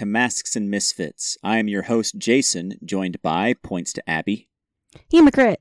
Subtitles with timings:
[0.00, 1.36] to Masks and Misfits.
[1.42, 4.48] I am your host, Jason, joined by points to Abby,
[5.12, 5.56] Hemocrit.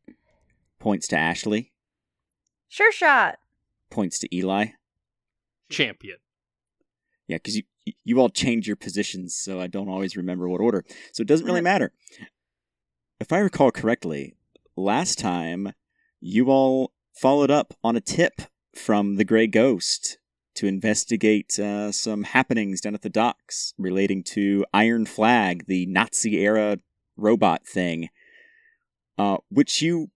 [0.80, 1.74] points to Ashley,
[2.70, 3.40] Sure shot.
[3.90, 4.68] points to Eli.
[5.70, 6.20] champion.
[7.28, 7.64] Yeah, because you
[8.06, 10.86] you all change your positions, so I don't always remember what order.
[11.12, 11.66] So it doesn't really mm.
[11.66, 11.92] matter.
[13.20, 14.36] If I recall correctly,
[14.78, 15.74] last time
[16.22, 18.40] you all followed up on a tip
[18.74, 20.18] from the Grey Ghost
[20.56, 26.38] to investigate uh, some happenings down at the docks relating to Iron Flag, the Nazi
[26.38, 26.78] era
[27.16, 28.10] robot thing,
[29.18, 30.10] uh, which you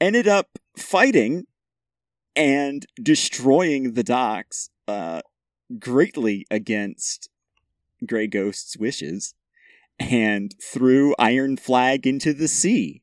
[0.00, 1.46] ended up fighting
[2.36, 5.20] and destroying the docks uh,
[5.78, 7.28] greatly against
[8.06, 9.34] Grey Ghost's wishes
[9.98, 13.02] and threw Iron Flag into the sea.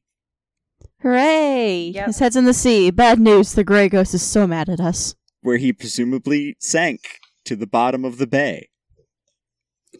[1.01, 1.91] Hooray!
[1.93, 2.07] Yep.
[2.07, 2.89] His head's in the sea.
[2.89, 3.53] Bad news.
[3.53, 5.15] The Grey Ghost is so mad at us.
[5.45, 8.67] Where he presumably sank to the bottom of the bay,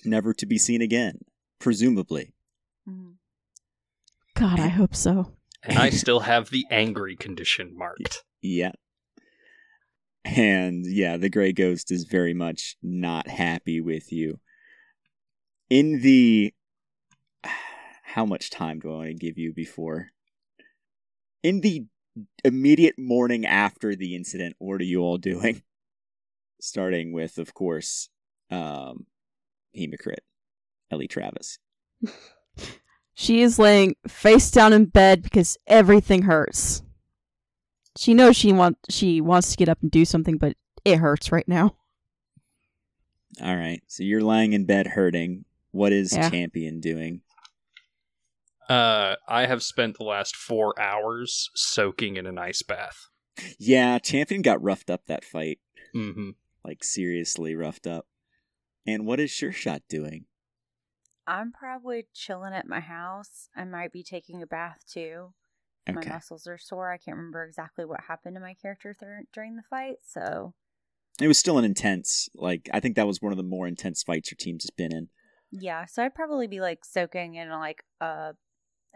[0.04, 1.20] never to be seen again,
[1.60, 2.34] presumably.
[2.90, 3.18] Mhm.
[4.34, 5.38] God, I hope so.
[5.62, 8.24] And I still have the angry condition marked.
[8.42, 8.72] Yeah.
[10.24, 14.40] And yeah, the Grey Ghost is very much not happy with you.
[15.70, 16.54] In the.
[18.16, 20.12] How much time do I want to give you before?
[21.44, 21.86] In the
[22.44, 25.64] immediate morning after the incident, what are you all doing?
[26.60, 28.10] Starting with, of course,
[28.50, 29.06] um,
[29.78, 30.24] Hemocrit,
[30.92, 31.60] Ellie Travis.
[33.18, 36.84] She is laying face down in bed because everything hurts.
[37.98, 41.32] She knows she want she wants to get up and do something, but it hurts
[41.32, 41.76] right now.
[43.42, 45.46] All right, so you're lying in bed hurting.
[45.72, 46.30] What is Yeah.
[46.30, 47.22] Champion doing?
[48.70, 53.08] Uh, I have spent the last four hours soaking in an ice bath.
[53.60, 55.60] Yeah, Champion got roughed up that fight.
[55.96, 56.32] Mm-hmm.
[56.66, 58.08] like seriously roughed up.
[58.88, 60.26] And what is Sure Shot doing?
[61.28, 63.50] I'm probably chilling at my house.
[63.56, 65.34] I might be taking a bath too.
[65.88, 66.92] My muscles are sore.
[66.92, 69.98] I can't remember exactly what happened to my character th- during the fight.
[70.06, 70.54] So,
[71.22, 74.02] It was still an intense, like I think that was one of the more intense
[74.04, 75.10] fights your team's just been in.
[75.52, 75.86] yeah.
[75.86, 78.34] So I'd probably be like soaking in like uh,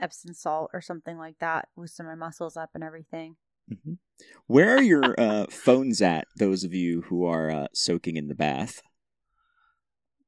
[0.02, 3.36] Epsom salt or something like that, loosen my muscles up and everything.
[3.68, 3.94] hmm
[4.48, 6.28] Where are your uh, phones at?
[6.38, 8.82] Those of you who are uh, soaking in the bath.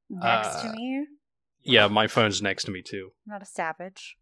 [0.09, 1.07] Next Uh, to me,
[1.63, 3.11] Yeah, my phone's next to me too.
[3.25, 4.17] I'm not a savage.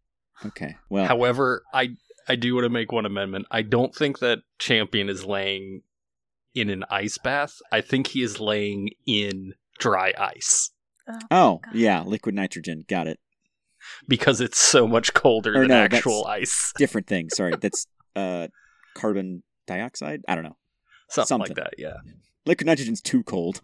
[0.46, 1.96] Okay, well, However, I
[2.28, 3.46] I do want to make one amendment.
[3.50, 5.82] I don't think that Champion is laying
[6.54, 7.56] in an ice bath.
[7.72, 10.70] I think he is laying in dry ice
[11.30, 11.74] oh God.
[11.74, 12.84] yeah, liquid nitrogen.
[12.88, 13.18] Got it.
[14.08, 16.72] Because it's so much colder Or than no, actual ice.
[16.76, 17.30] Different thing.
[17.30, 17.86] Sorry, that's
[18.16, 18.48] uh,
[18.94, 20.22] carbon dioxide.
[20.28, 20.56] I don't know.
[21.08, 21.56] Something, something.
[21.56, 21.74] like that.
[21.78, 21.96] Yeah.
[22.46, 23.60] Liquid nitrogen's too cold.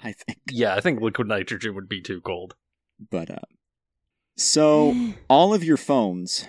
[0.00, 2.54] I think, Yeah, I think liquid nitrogen would be too cold.
[3.10, 3.36] but uh,
[4.36, 4.94] so
[5.28, 6.46] all of your phones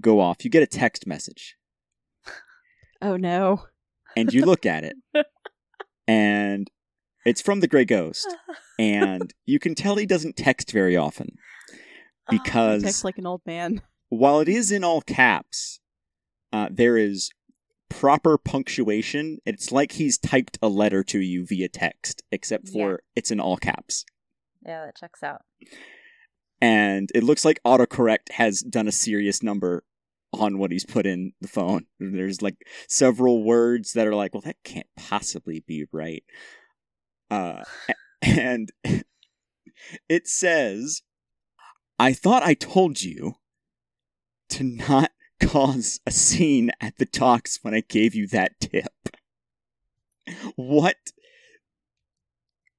[0.00, 0.44] go off.
[0.44, 1.56] You get a text message.
[3.02, 3.64] oh no.
[4.16, 4.96] and you look at it,
[6.08, 6.70] and
[7.24, 8.26] it's from the Grey Ghost,
[8.78, 11.36] and you can tell he doesn't text very often
[12.28, 13.82] Oh, because Text like an old man.
[14.08, 15.80] while it is in all caps,
[16.52, 17.30] uh, there is
[17.88, 19.38] proper punctuation.
[19.46, 22.96] It's like he's typed a letter to you via text, except for Yeah.
[23.16, 24.04] it's in all caps.
[24.64, 25.42] yeah, that checks out.
[26.60, 29.84] And it looks like autocorrect has done a serious number
[30.32, 31.86] on what he's put in the phone.
[32.00, 32.56] There's like
[32.88, 36.24] several words that are like, well, that can't possibly be right.
[37.30, 37.62] Uh,
[38.22, 38.72] and
[40.08, 41.02] it says,
[41.98, 43.36] I thought I told you
[44.50, 45.10] to not
[45.40, 48.92] cause a scene at the talks when I gave you that tip.
[50.56, 50.96] What?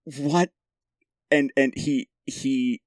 [0.04, 0.52] What?
[1.32, 2.82] And and he he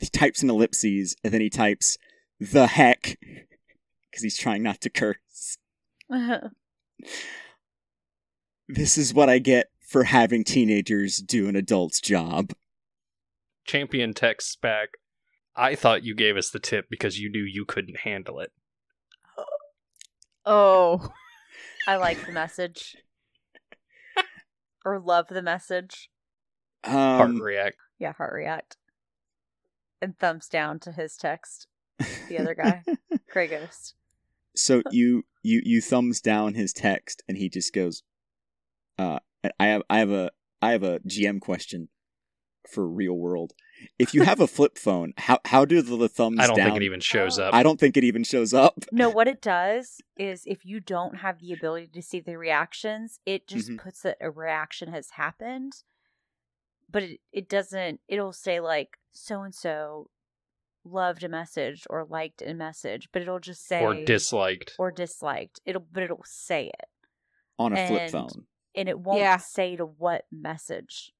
[0.00, 1.98] he types in ellipses and then he types
[2.40, 5.58] the heck because he's trying not to curse.
[6.10, 6.48] Uh-huh.
[8.68, 12.52] This is what I get for having teenagers do an adult's job.
[13.66, 14.90] Champion texts back,
[15.56, 18.52] I thought you gave us the tip because you knew you couldn't handle it.
[20.44, 21.10] Oh.
[21.88, 22.96] I like the message.
[24.84, 26.10] or love the message.
[26.84, 27.76] Heart Um, react.
[27.98, 28.76] Yeah, heart react.
[30.02, 31.66] And thumbs down to his text.
[32.28, 32.82] The other guy.
[33.32, 33.94] Grey Ghost.
[34.54, 38.02] so you you you thumbs down his text and he just goes,
[38.98, 39.18] uh,
[39.58, 40.30] I have I have a
[40.60, 41.88] I have a GM question
[42.70, 43.52] for real world.
[43.98, 46.66] If you have a flip phone, how how do the, the thumbs I don't down?
[46.68, 47.52] think it even shows up.
[47.54, 48.84] I don't think it even shows up.
[48.92, 53.18] No, what it does is if you don't have the ability to see the reactions,
[53.26, 53.78] it just Mhm.
[53.78, 55.72] puts that a reaction has happened.
[56.90, 58.00] but it, it doesn't.
[58.06, 60.10] It'll say like so and so
[60.84, 64.74] loved a message or liked a message, but it'll just say or disliked.
[64.78, 65.58] or disliked.
[65.66, 66.88] It'll but it'll say it,
[67.58, 68.46] on a flip phone.
[68.76, 69.38] and it won't Yeah.
[69.38, 71.12] say to what message.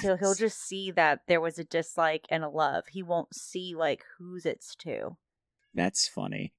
[0.00, 2.84] So he'll just see that there was a dislike and a love.
[2.90, 5.16] He won't see like whose it's to.
[5.74, 6.52] That's funny.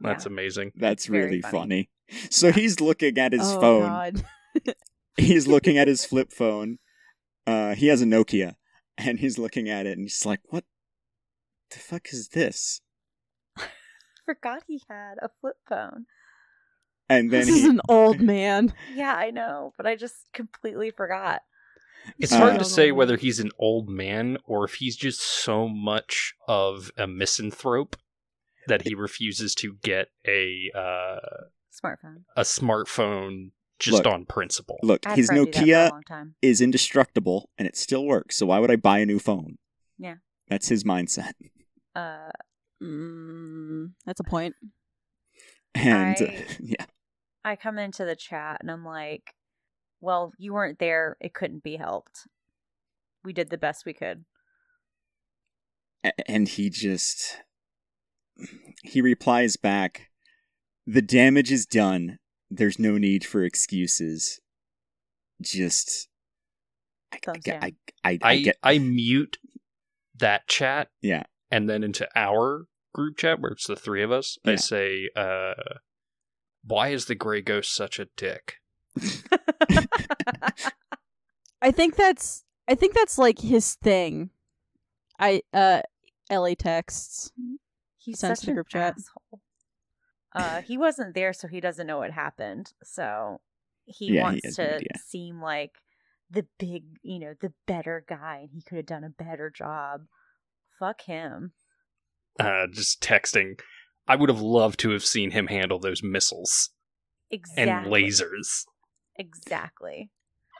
[0.00, 0.32] That's Yeah.
[0.32, 0.72] amazing.
[0.74, 1.88] That's Very really funny.
[2.08, 2.28] funny.
[2.30, 3.82] So he's looking at his oh, phone.
[3.82, 4.24] God.
[5.16, 6.78] He's looking at his flip phone.
[7.46, 8.56] Uh, he has a Nokia,
[8.98, 10.64] and he's looking at it, and he's like, "What
[11.70, 12.80] the fuck is this?"
[14.26, 16.06] Forgot he had a flip phone.
[17.08, 18.72] And then This is an old man.
[18.92, 21.42] Yeah, I know, but I just completely forgot.
[22.18, 25.68] It's Uh, hard to say whether he's an old man or if he's just so
[25.68, 27.96] much of a misanthrope
[28.66, 32.24] that he refuses to get a uh, Smartphone.
[32.36, 34.06] a smartphone just Look.
[34.06, 34.78] on principle.
[34.82, 38.04] look, I had his friend do that for a Nokia is indestructible, and it still
[38.06, 38.36] works.
[38.36, 39.56] So why would I buy a new phone?
[39.98, 40.16] Yeah.
[40.48, 41.32] that's his mindset.
[41.94, 42.30] Uh,
[42.82, 44.54] Mm, that's a point.
[45.74, 46.26] And uh,
[46.60, 46.84] yeah,
[47.44, 49.34] I come into the chat and I'm like,
[50.04, 51.16] "Well, you weren't there.
[51.20, 52.26] It couldn't be helped.
[53.24, 54.24] We did the best we could."
[56.26, 57.38] And he just
[58.82, 60.10] he replies back
[60.86, 62.18] the damage is done
[62.50, 64.40] there's no need for excuses
[65.40, 66.08] just
[67.12, 67.72] i, I, Thumbs get- down.
[68.04, 69.38] I, I, I I get I mute
[70.18, 70.88] that chat.
[71.00, 71.22] Yeah.
[71.50, 74.56] And then into our group chat where it's the three of us, I Yeah.
[74.56, 75.54] say, uh,
[76.64, 78.56] why is the gray ghost such a dick?
[81.62, 84.30] I think that's I think that's like his thing.
[85.18, 85.82] I uh
[86.30, 87.32] Ellie texts.
[87.98, 88.94] He's Sent to such the an group chat.
[88.98, 89.40] asshole.
[90.34, 92.72] Uh, he wasn't there, so he doesn't know what happened.
[92.82, 93.40] So
[93.84, 94.88] he Yeah, wants has no to idea.
[95.06, 95.72] seem like
[96.30, 100.02] the big, you know, the better guy, and he could have done a better job.
[100.78, 101.52] Fuck him.
[102.40, 103.60] Uh, just texting.
[104.08, 106.70] I would have loved to have seen him handle those missiles
[107.30, 107.62] Exactly.
[107.62, 108.64] and lasers.
[109.16, 110.10] Exactly.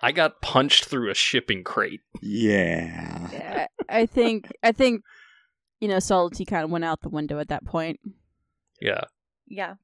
[0.03, 2.03] I got punched through a shipping crate.
[2.21, 5.03] yeah Yeah, I think I think
[5.81, 8.01] you know Solity kind of went out the window at that point.
[8.81, 9.05] Yeah.
[9.47, 9.75] Yeah.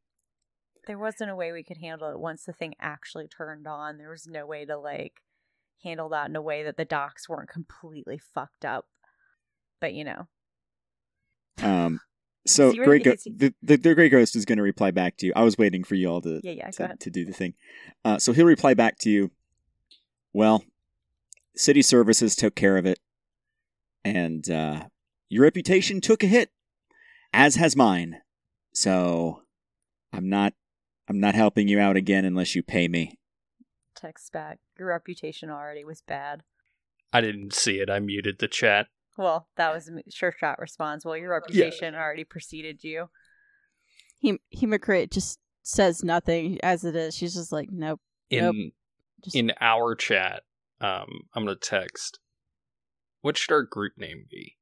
[0.87, 3.99] There wasn't a way we could handle it once the thing actually turned on.
[3.99, 5.23] There was no way to like
[5.85, 8.87] handle that in a way that the docks weren't completely fucked up.
[9.81, 10.29] But you know,
[11.63, 12.01] um
[12.47, 13.05] so Is he Grey ready?
[13.05, 15.33] Go- the, the, the Grey Ghost is going to reply back to you.
[15.37, 17.55] I was waiting for you all to, yeah, yeah, to, to do the thing.
[18.05, 19.31] Uh, so he'll reply back to you.
[20.33, 20.65] Well,
[21.57, 22.99] city services took care of it,
[24.05, 24.85] and uh,
[25.29, 26.51] your reputation took a hit,
[27.33, 28.21] as has mine.
[28.73, 29.43] So
[30.13, 30.55] I'm not
[31.09, 33.19] I'm not helping you out again unless you pay me.
[33.97, 34.61] Text back.
[34.79, 36.43] Your reputation already was bad.
[37.13, 37.91] I didn't see it.
[37.91, 38.87] I muted the chat.
[39.21, 41.05] Well, that was a m- sure shot response.
[41.05, 43.11] Well, your reputation already preceded you.
[44.19, 47.15] He Hemocrit just says nothing as it is.
[47.15, 48.01] She's just like, nope.
[48.31, 48.57] In Nope.
[49.23, 50.45] Just in our chat,
[50.81, 52.19] um, I'm gonna text.
[53.21, 54.57] What should our group name be?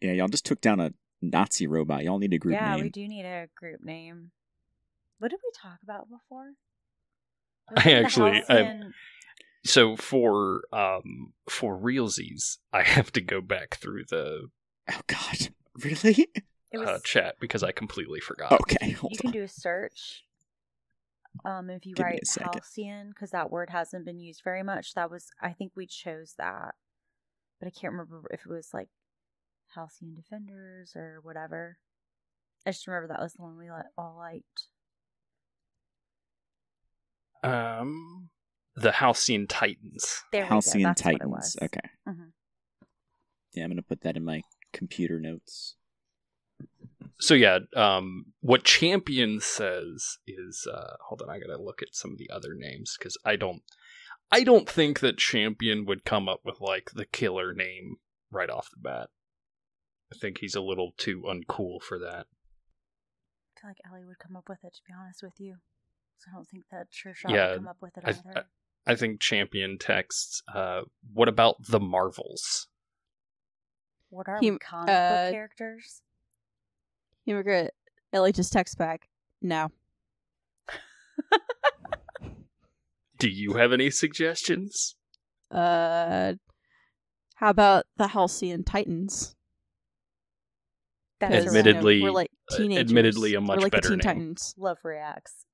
[0.00, 2.04] Yeah, y'all just took down a Nazi robot.
[2.04, 2.62] Y'all need a group name.
[2.62, 2.84] yeah, name.
[2.84, 4.30] we do need a group name.
[5.18, 6.52] What did we talk about before?
[7.68, 8.94] I Was the actually- I- Halcyon-
[9.64, 14.48] So for um for realsies, I have to go back through the
[14.90, 15.48] Oh God,
[15.82, 16.28] really?
[16.72, 18.52] It was uh, chat because I completely forgot.
[18.52, 19.22] Okay, hold you on.
[19.22, 20.24] can do a search.
[21.44, 24.94] Um, if you Give write halcyon, because that word hasn't been used very much.
[24.94, 26.74] That was, I think we chose that,
[27.60, 28.88] but I can't remember if it was like
[29.74, 31.78] halcyon defenders or whatever.
[32.66, 34.68] I just remember that was the one we let all liked.
[37.42, 38.30] Um,
[38.76, 40.22] the Halcyon Titans.
[40.32, 40.88] There Halcyon we go.
[40.88, 41.20] That's Titans.
[41.20, 41.56] What it was.
[41.62, 41.90] Okay.
[42.08, 42.32] Mhm.
[43.54, 45.76] Yeah, I'm gonna put that in my computer notes.
[47.20, 52.10] So yeah, um, what Champion says is, uh, hold on, I gotta look at some
[52.12, 53.62] of the other names because I don't,
[54.32, 57.96] I don't think that Champion would come up with like the killer name
[58.30, 59.10] right off the bat.
[60.12, 62.26] I think he's a little too uncool for that.
[63.56, 64.74] I feel like Ellie would come up with it.
[64.74, 65.56] To be honest with you,
[66.18, 68.38] so I don't think that Sure Shot Yeah, would come up with it I- either.
[68.40, 68.42] I
[68.94, 72.68] think Champion texts, uh, what about the Marvels?
[74.10, 76.02] what are he- we comic uh, book characters?
[77.26, 77.70] Immigrant
[78.12, 79.08] Ellie just texts back.
[79.42, 79.70] No.
[83.18, 84.96] Do you have any suggestions?
[85.50, 86.34] Uh,
[87.36, 89.34] how about the Halcyon Titans?
[91.20, 92.90] That's 'Cause, a you know, Admittedly- we're like uh, teenagers.
[92.90, 94.16] admittedly a much we're like better the Teen name.
[94.16, 94.54] Titans.
[94.58, 95.46] love reacts.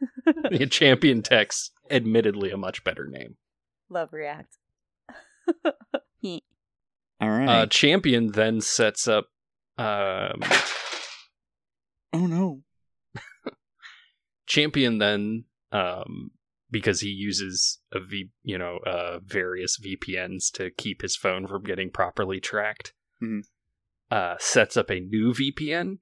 [0.50, 3.36] The Champion texts, admittedly a much better name.
[3.88, 4.58] love react.
[5.64, 7.48] All right.
[7.48, 9.26] Uh, Champion then sets up.
[9.76, 10.40] Um,
[12.12, 12.62] oh no.
[14.46, 16.30] Champion then, um,
[16.70, 21.64] because he uses a v, you know, uh, various VPNs to keep his phone from
[21.64, 22.92] getting properly tracked.
[23.22, 23.42] Mhm.
[24.10, 25.98] Uh, sets up a new VPN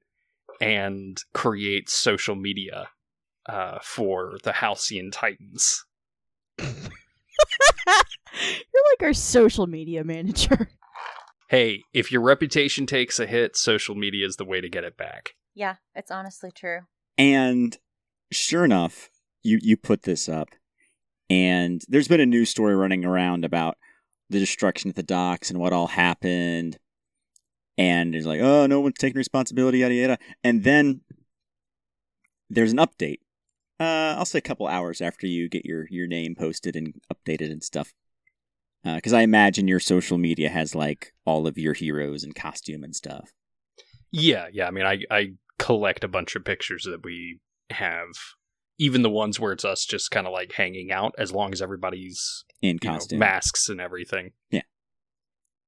[0.61, 2.89] and creates social media
[3.49, 5.85] uh, for the Halcyon Titans.
[6.59, 6.67] You're
[8.35, 10.71] like our social media manager.
[11.49, 14.97] Hey, if your reputation takes a hit, social media is the way to get it
[14.97, 15.35] back.
[15.55, 16.81] Yeah, it's honestly true.
[17.17, 17.77] And
[18.33, 19.09] sure enough,
[19.43, 20.49] you you put this up,
[21.31, 23.77] and there's been a news story running around about
[24.29, 26.79] the destruction at the docks and what all happened.
[27.79, 30.19] And it's like, oh, no one's taking responsibility, yada yada.
[30.43, 31.03] And then
[32.49, 33.19] there's an update.
[33.79, 37.51] Uh, I'll say a couple hours after you get your your name posted and updated
[37.53, 37.93] and stuff.
[38.85, 42.95] Because I imagine your social media has like all of your heroes and costume and
[42.95, 43.33] stuff.
[44.13, 44.69] Yeah, yeah.
[44.69, 47.41] I mean, I I collect a bunch of pictures that we
[47.71, 48.07] have,
[48.79, 51.61] even the ones where it's us just kind of like hanging out, as long as
[51.61, 53.19] everybody's In you know, costume.
[53.19, 54.33] masks and everything.
[54.51, 54.63] Yeah.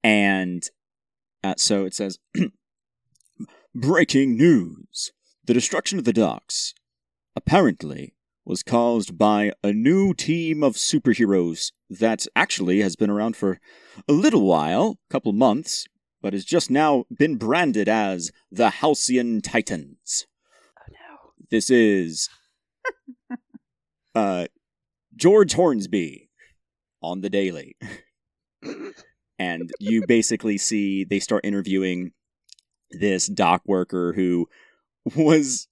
[0.05, 0.63] And
[1.43, 2.19] uh, so it says
[3.75, 5.11] Breaking news.
[5.45, 6.75] The destruction of the docks
[7.39, 8.13] apparently
[8.45, 13.61] was caused by a new team of superheroes that actually has been around for
[14.09, 15.87] a little while, couple months,
[16.21, 20.27] but has just now been branded as the Halcyon Titans.
[20.77, 21.31] Oh no.
[21.49, 22.29] This is
[24.17, 24.49] uh,
[25.15, 26.31] George Hornsby
[27.01, 27.77] on the Daily.
[29.39, 32.11] and you basically see they start interviewing
[32.91, 34.49] this dock worker who
[35.15, 35.68] was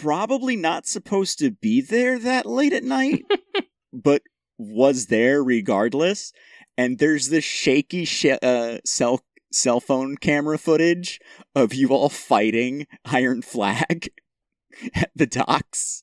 [0.00, 3.24] probably not supposed to be there that late at night,
[3.92, 4.22] but
[4.58, 6.32] was there regardless.
[6.76, 9.20] And there's this shaky sh- uh, cell
[9.52, 11.20] cell phone camera footage
[11.54, 14.10] of you all fighting Iron Flag
[14.94, 16.02] at the docks.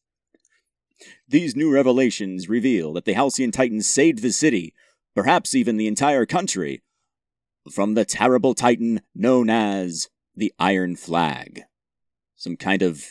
[1.27, 4.74] These new revelations reveal that the Halcyon Titans saved the city,
[5.15, 6.81] perhaps even the entire country,
[7.71, 11.63] from the terrible titan known as the Iron Flag.
[12.36, 13.05] Some kind of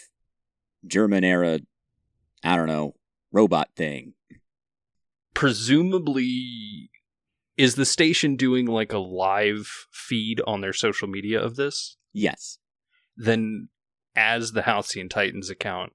[0.87, 1.61] German era,
[2.45, 2.95] I don't know,
[3.33, 4.15] robot thing.
[5.35, 6.91] Presumably,
[7.57, 11.97] is the station doing like a live feed on their social media of this?
[12.13, 12.59] Yes.
[13.17, 13.69] Then,
[14.17, 15.93] as the Halcyon Titans account,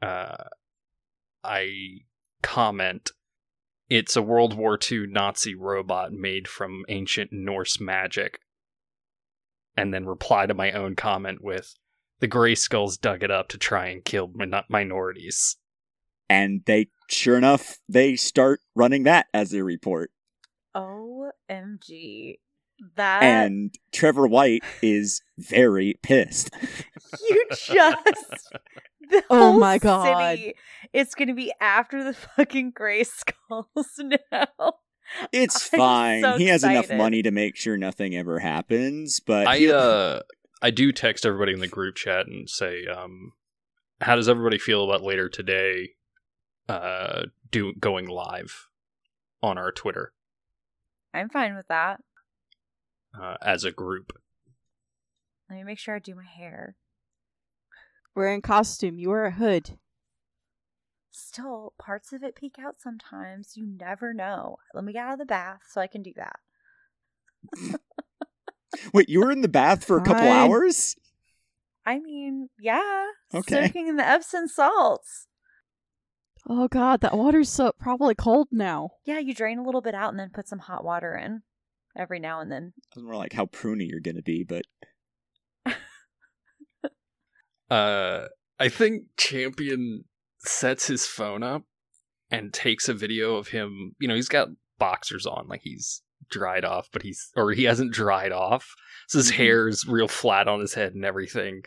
[0.00, 0.44] uh,
[1.42, 2.00] I
[2.42, 3.10] comment,
[3.88, 8.38] it's a World War II Nazi robot made from ancient Norse magic.
[9.76, 11.74] And then reply to my own comment with,
[12.24, 15.58] the Grey Skulls dug it up to try and kill min- minorities.
[16.30, 20.10] And they, sure enough, they start running that as their report.
[20.74, 22.36] OMG.
[22.96, 26.48] That And Trevor White is very pissed.
[27.28, 27.68] you just
[29.10, 30.38] the Oh whole my God.
[30.38, 30.54] city,
[30.94, 33.66] It's gonna be after the fucking gray skulls
[34.32, 34.46] now.
[35.30, 36.22] It's I'm fine.
[36.22, 40.20] so he has enough money to make sure nothing ever happens, but I he- uh
[40.64, 43.32] I do text everybody in the group chat and say, um,
[44.00, 45.90] how does everybody feel about later today
[46.70, 48.70] uh do going live
[49.42, 50.14] on our Twitter
[51.12, 52.00] I'm fine with that.
[53.20, 54.18] uh, as a group?
[55.50, 56.76] Let me make sure I do my hair.
[58.14, 58.98] We're in costume.
[58.98, 59.78] You wear a hood.
[61.10, 63.52] Still, parts of it peek out sometimes.
[63.54, 64.56] You never know.
[64.72, 66.40] Let me get out of the bath so I can do that.
[68.92, 70.28] Wait, you were in the bath for a couple Fine.
[70.32, 70.96] hours?
[71.86, 73.06] I mean, yeah.
[73.32, 73.66] Okay.
[73.66, 75.26] Soaking in the Epsom salts.
[76.48, 78.90] Oh god, that water's so probably cold now.
[79.04, 81.42] Yeah, you drain a little bit out and then put some hot water in
[81.96, 82.72] every now and then.
[82.76, 84.64] I was more like how pruny you're gonna be, but
[87.70, 88.26] Uh,
[88.60, 90.04] I think Champion
[90.40, 91.62] sets his phone up
[92.30, 93.94] and takes a video of him.
[93.98, 97.92] You know, he's got boxers on, like he's dried off, but he's or he hasn't
[97.92, 98.74] dried off,
[99.08, 99.34] so his Mhm.
[99.36, 101.62] hair is real flat on his head and everything.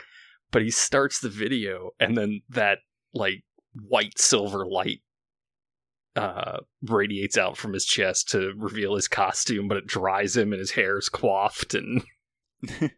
[0.52, 2.80] But he starts the video, and then that
[3.14, 5.02] like white silver light
[6.16, 10.60] uh radiates out from his chest to reveal his costume, but it dries him and
[10.60, 12.02] his hair is coiffed and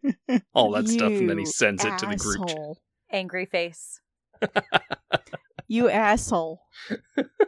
[0.54, 2.78] all that stuff, and then he You sends it to the group.
[3.12, 4.00] Angry face.
[5.68, 6.62] You asshole.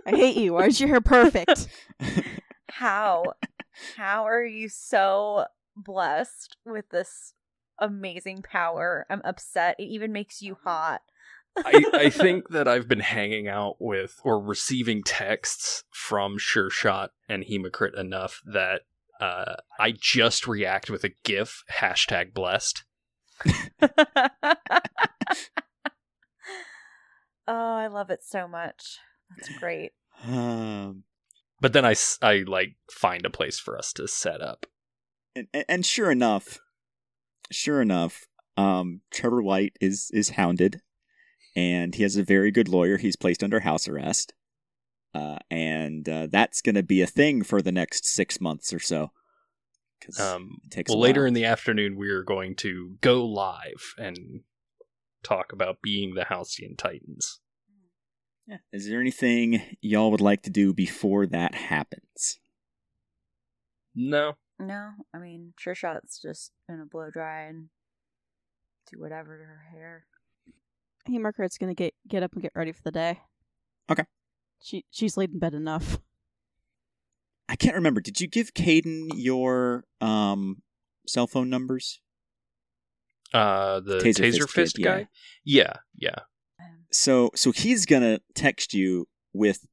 [0.07, 0.53] I hate you.
[0.53, 1.67] Why is your hair perfect?
[2.71, 3.25] How?
[3.97, 7.35] How are you so blessed with this
[7.79, 9.07] amazing power?
[9.11, 9.77] I'm upset.
[9.79, 11.03] It even makes you hot.
[11.57, 17.11] I, I think that I've been hanging out with or receiving texts from Sure Shot
[17.29, 18.83] and Hemocrit enough that
[19.21, 22.85] uh, I just react with a GIF hashtag blessed.
[23.47, 23.89] oh,
[27.47, 28.99] I love it so much.
[29.31, 29.93] That's great.
[30.25, 31.03] Um,
[31.63, 34.67] But then I, I like find a place for us to set up.
[35.37, 36.59] and, and- sure enough,
[37.53, 38.27] sure enough,
[38.57, 40.83] um, Trevor White is is hounded,
[41.55, 42.99] and he has a very good lawyer.
[42.99, 44.35] He's placed under house arrest,
[45.15, 48.81] uh, and uh, that's going to be a thing for the next six months or
[48.81, 49.13] so.
[50.19, 54.41] Um, takes well, later in the afternoon, we are going to go live and
[55.23, 57.39] talk about being the Halcyon Titans.
[58.47, 58.59] Yeah.
[58.73, 62.39] Is there anything y'all would like to do before that happens?
[63.95, 67.69] No, No, I mean, Sure Shot's just gonna blow dry and
[68.91, 70.07] do whatever to her hair.
[71.07, 73.21] Hey, Margaret's gonna get get up and get ready for the day.
[73.91, 74.05] Okay.
[74.63, 75.99] She she's laid in bed enough.
[77.49, 78.01] I can't remember.
[78.01, 80.63] Did you give Caden your um
[81.07, 82.01] cell phone numbers?
[83.35, 85.09] uh, the Taser Taser, Fist Fist, kid, guy.
[85.45, 86.17] Yeah, yeah.
[86.91, 89.67] So so he's gonna text you with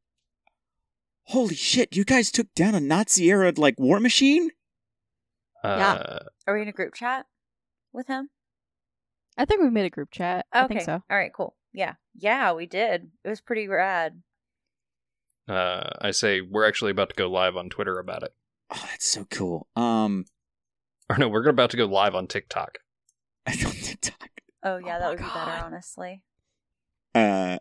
[1.25, 4.49] Holy shit, you guys took down a Nazi era like war machine?
[5.63, 7.27] Uh, are we in a group chat
[7.93, 8.29] with him?
[9.37, 10.47] I think we made a group chat.
[10.51, 10.75] I Okay.
[10.75, 11.03] think so.
[11.09, 11.55] All right, cool.
[11.71, 11.95] Yeah.
[12.15, 13.11] Yeah, we did.
[13.23, 14.23] It was pretty rad.
[15.47, 18.33] uh, I say we're actually about to go live on Twitter about it.
[18.71, 19.67] Oh, that's so cool.
[19.75, 20.25] Um
[21.09, 22.79] Or no, we're about to go live on TikTok.
[23.45, 24.29] I don't TikTok.
[24.63, 26.23] Oh, yeah, Oh that my would be better, honestly.
[27.15, 27.57] Uh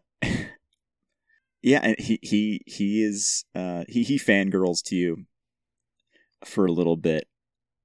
[1.62, 5.26] Yeah, and he he he is uh he he fangirls to you
[6.44, 7.28] for a little bit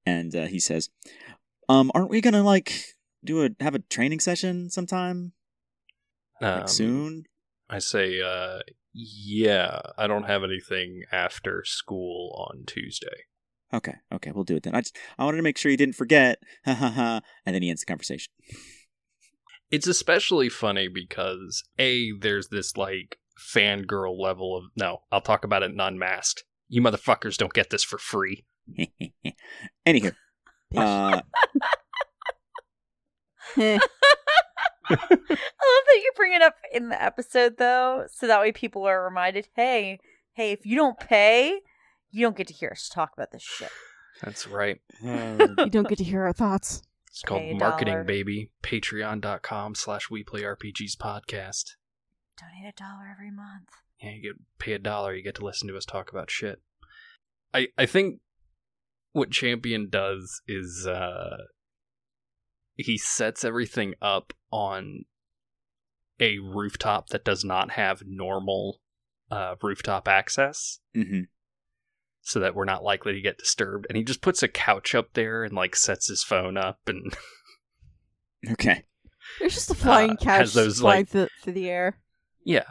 [0.06, 0.90] and uh, he says,
[1.70, 2.86] "Um aren't we going to like
[3.24, 5.34] do a have a training session sometime
[6.42, 7.24] like Um, soon?"
[7.70, 8.60] I say, uh,
[8.94, 13.26] yeah, I don't have anything after school on Tuesday.
[13.74, 14.76] Okay, okay, we'll do it then.
[14.76, 16.38] I just I wanted to make sure you didn't forget.
[16.66, 17.22] Ha ha ha.
[17.46, 18.32] And then he ends the conversation.
[19.74, 25.64] It's especially funny because A, there's this like fangirl level of no, I'll talk about
[25.64, 26.44] it non-masked.
[26.68, 28.46] You motherfuckers don't get this for free.
[29.88, 30.14] Anywho,
[30.78, 31.22] uh,
[33.58, 33.80] I
[34.90, 39.04] love that you bring it up in the episode, though, so that way people are
[39.04, 39.98] reminded hey,
[40.34, 41.62] hey, if you don't pay,
[42.12, 43.72] you don't get to hear us talk about this shit.
[44.22, 44.80] That's right.
[45.02, 46.84] you don't get to hear our thoughts.
[47.14, 48.04] It's called Pay a marketing, dollar.
[48.06, 48.50] baby.
[48.64, 51.76] Patreon.com slash We Play RPGs podcast.
[52.40, 53.70] Donate a dollar every month.
[54.02, 56.60] Yeah, you get pay a dollar, you get to listen to us talk about shit.
[57.54, 58.20] I I think
[59.12, 61.38] what Champion does is uh
[62.76, 65.06] he sets everything up on
[66.20, 68.80] a rooftop that does not have normal
[69.30, 71.22] uh rooftop access hmm
[72.26, 75.14] so that we're not likely to get disturbed and he just puts a couch up
[75.14, 77.14] there and like sets his phone up and
[78.52, 78.84] Okay.
[79.40, 81.98] There's just a flying Uh, couch has those, flying like- through, through the air.
[82.44, 82.66] yeah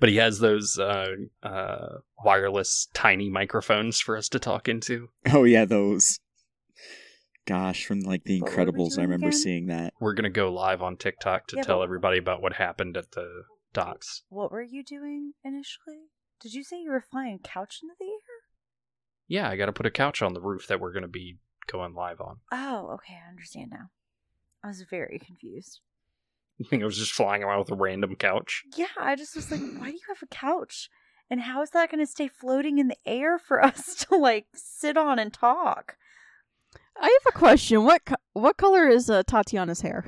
[0.00, 1.08] but he has those uh
[1.42, 6.20] uh wireless tiny microphones for us to talk into Oh yeah, those.
[7.46, 9.38] Gosh, from like The What were we Incredibles, I remember again?
[9.40, 9.94] seeing that.
[10.00, 13.12] we're gonna go live on TikTok to Yeah, tell but- everybody about what happened at
[13.12, 13.42] the
[13.72, 14.22] docks.
[14.28, 16.10] What were you doing initially?
[16.40, 18.27] Did you say you were flying a couch into the air?
[19.28, 21.36] Yeah, I got to put a couch on the roof that we're gonna be
[21.70, 22.38] going live on.
[22.50, 23.90] Oh, okay, I understand now.
[24.64, 25.80] I was very confused.
[26.60, 28.64] I think I was just flying around with a random couch.
[28.76, 30.88] Yeah, I just was like, why do you have a couch?
[31.30, 34.46] And how is that going to stay floating in the air for us to like
[34.54, 35.96] sit on and talk?
[37.00, 37.84] I have a question.
[37.84, 40.06] What co- what color is uh, Tatiana's hair?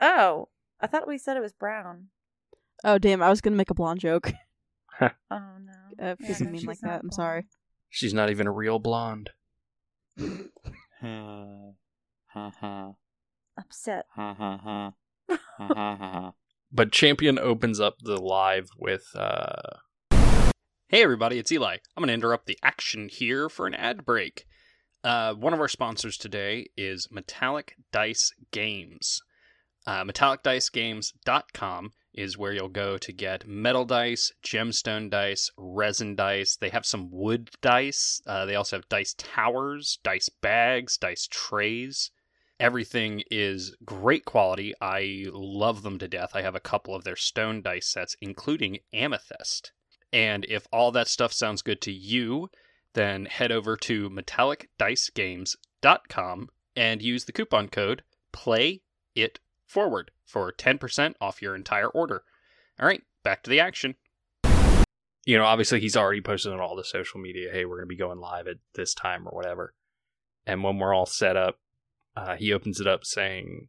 [0.00, 0.48] Oh,
[0.80, 2.08] I thought we said it was brown.
[2.84, 3.22] Oh damn!
[3.22, 4.32] I was gonna make a blonde joke.
[5.30, 5.72] Oh no.
[6.02, 7.00] Uh, if Yeah, doesn't no, mean like not that.
[7.02, 7.44] I'm sorry.
[7.90, 9.30] She's not even a real blonde.
[11.02, 11.72] Ha
[12.28, 12.92] ha ha
[13.58, 14.06] Upset.
[14.14, 14.92] ha ha ha
[15.28, 16.32] ha ha ha ha.
[16.72, 19.78] But Champion opens up the live with uh
[20.88, 21.76] Hey everybody, it's Eli.
[21.96, 24.44] I'm going to interrupt the action here for an ad break.
[25.02, 29.20] Uh, one of our sponsors today is Metallic Dice Games.
[29.86, 36.56] Uh, MetallicDiceGames.com is where you'll go to get metal dice, gemstone dice, resin dice.
[36.56, 38.22] They have some wood dice.
[38.26, 42.10] Uh, they also have dice towers, dice bags, dice trays.
[42.58, 44.72] Everything is great quality.
[44.80, 46.30] I love them to death.
[46.32, 49.72] I have a couple of their stone dice sets, including Amethyst.
[50.10, 52.48] And if all that stuff sounds good to you,
[52.94, 58.02] then head over to metallicdicegames.com and use the coupon code
[58.32, 58.80] PLAY
[59.14, 62.22] IT FORWARD for 10% off your entire order.
[62.78, 63.94] All right, back to the action.
[65.24, 67.94] you know, obviously he's already posted on all the social media, hey, we're going to
[67.94, 69.74] be going live at this time or whatever.
[70.46, 71.58] And when we're all set up,
[72.16, 73.68] uh, he opens it up saying,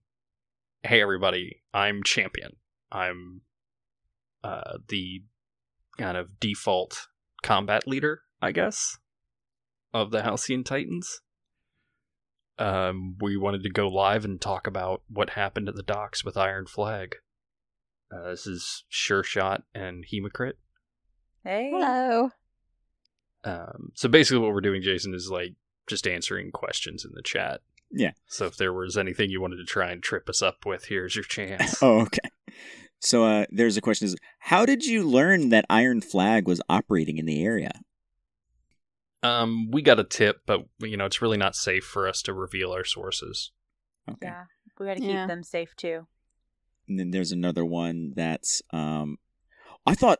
[0.84, 2.58] hey, everybody, I'm champion.
[2.92, 3.42] I'm
[4.44, 5.24] uh, the
[5.98, 7.08] kind of default
[7.44, 8.98] combat leader, I guess,
[9.94, 11.22] of the Halcyon Titans.
[12.60, 16.38] Um, we wanted to go live and talk about what happened at the docks with
[16.38, 17.16] Iron Flag.
[18.12, 20.54] Uh, this is Sure Shot and Hemocrit.
[21.44, 21.72] Hey.
[21.72, 22.32] Hello.
[23.44, 25.54] Um, so basically, what we're doing, Jason, is like
[25.88, 27.62] just answering questions in the chat.
[27.92, 28.12] Yeah.
[28.28, 31.16] So if there was anything you wanted to try and trip us up with, here's
[31.16, 31.76] your chance.
[31.82, 32.30] Oh, okay.
[33.00, 37.18] So uh, there's a question: Is how did you learn that Iron Flag was operating
[37.18, 37.72] in the area?
[39.28, 42.34] Um, we got a tip, but you know it's really not safe for us to
[42.34, 43.52] reveal our sources.
[44.10, 44.28] Okay.
[44.28, 44.44] Yeah.
[44.80, 45.28] We got to keep Yeah.
[45.28, 46.08] them safe too.
[46.88, 49.18] And then there's another one that's um,
[49.86, 50.20] I thought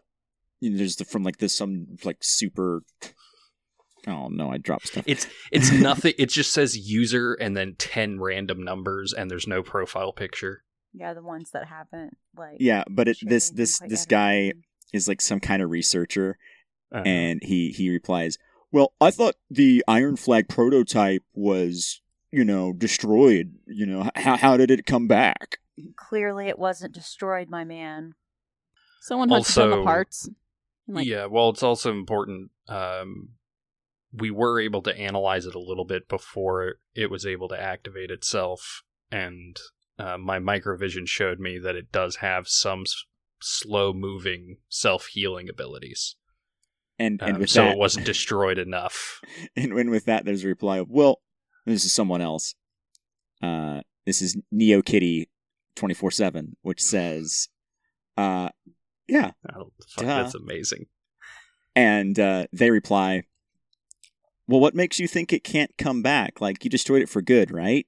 [0.60, 2.82] you know, there's the, from like this some like super.
[4.08, 5.04] Oh no, I dropped stuff.
[5.08, 6.14] It's it's nothing.
[6.18, 10.64] It just says user and then ten random numbers, and there's no profile picture.
[10.94, 12.58] Yeah, the ones that haven't like.
[12.60, 14.54] yeah, but it this this this guy
[14.94, 16.38] is like some kind of researcher,
[16.94, 18.38] Uh, and he he replies,
[18.72, 22.02] "Well, I thought the Iron Flag prototype was,
[22.32, 23.56] you know, destroyed.
[23.66, 25.60] You know, how how did it come back?"
[25.96, 28.16] Clearly, it wasn't destroyed, my man.
[29.02, 30.30] Someone hunted down the parts.
[30.88, 32.52] Like, yeah, well, it's also important.
[32.68, 33.30] Um,
[34.12, 38.10] we were able to analyze it a little bit before it was able to activate
[38.10, 39.58] itself, and
[40.00, 43.04] uh, my microvision showed me that it does have some s-
[43.42, 46.16] slow-moving self-healing abilities.
[47.00, 49.22] And and Um, with so that, it wasn't destroyed enough.
[49.56, 51.22] and when with that, there's a reply of, "Well,
[51.66, 52.56] this is someone else.
[53.42, 55.30] Uh, this is Neo Kitty,
[55.76, 57.50] twenty four seven, which says,
[58.18, 58.50] uh,
[59.08, 60.88] yeah." Oh, fuck, that's amazing.
[61.76, 63.24] And uh, they reply,
[64.48, 66.42] "Well, what makes you think it can't come back?
[66.42, 67.86] Like you destroyed it for good, right?"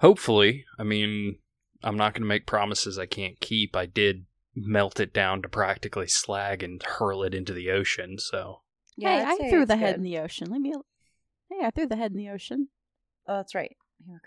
[0.00, 1.38] Hopefully, I mean,
[1.82, 3.76] I'm not going to make promises I can't keep.
[3.76, 8.62] I did melt it down to practically slag and hurl it into the ocean, so
[8.96, 9.96] Yeah, hey, I'd I threw the head good.
[9.96, 10.50] in the ocean.
[10.50, 10.72] Let me.
[11.50, 12.68] Hey, I threw the head in the ocean.
[13.26, 13.76] Oh, that's right.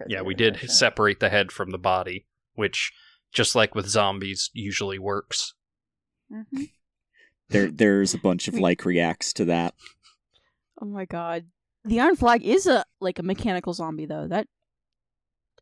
[0.08, 0.70] Yeah, we it in the did ocean.
[0.70, 2.92] separate the head from the body, which
[3.34, 5.54] just like with zombies usually works.
[6.32, 6.70] Mhm.
[7.50, 9.74] There, there's a bunch of like reacts to that.
[10.82, 11.46] Oh my god.
[11.86, 14.28] The Iron Flag is a like a mechanical zombie though.
[14.28, 14.48] That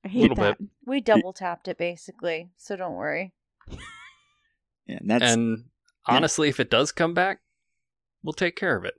[0.06, 0.58] I hate Little that.
[0.86, 3.34] We double tapped it basically, so don't worry.
[4.92, 5.58] Yeah, and that's and
[6.08, 6.16] yeah.
[6.16, 7.40] honestly, if it does come back,
[8.24, 8.96] we'll take care of it.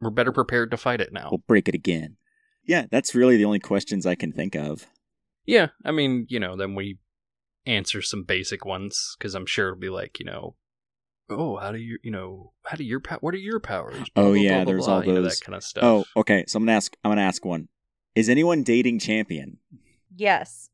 [0.00, 1.28] We're better prepared to fight it now.
[1.30, 2.16] we'll break it again.
[2.64, 4.86] Yeah, that's really the only questions I can think of.
[5.46, 6.98] Yeah, I mean, you know, then we
[7.66, 10.56] answer some basic ones because I'm sure it'll be like, you know,
[11.30, 14.08] oh, how do you, you know, how do your pow- what are your powers?
[14.14, 15.62] Blah, Oh, blah, yeah, blah, blah, there's blah, all you know, those- that kind of
[15.62, 15.84] oh, stuff.
[15.84, 16.44] Oh, okay.
[16.46, 16.94] So I'm gonna ask.
[17.04, 17.68] I'm gonna ask one.
[18.14, 19.58] Is anyone dating Champion?
[20.14, 20.68] Yes.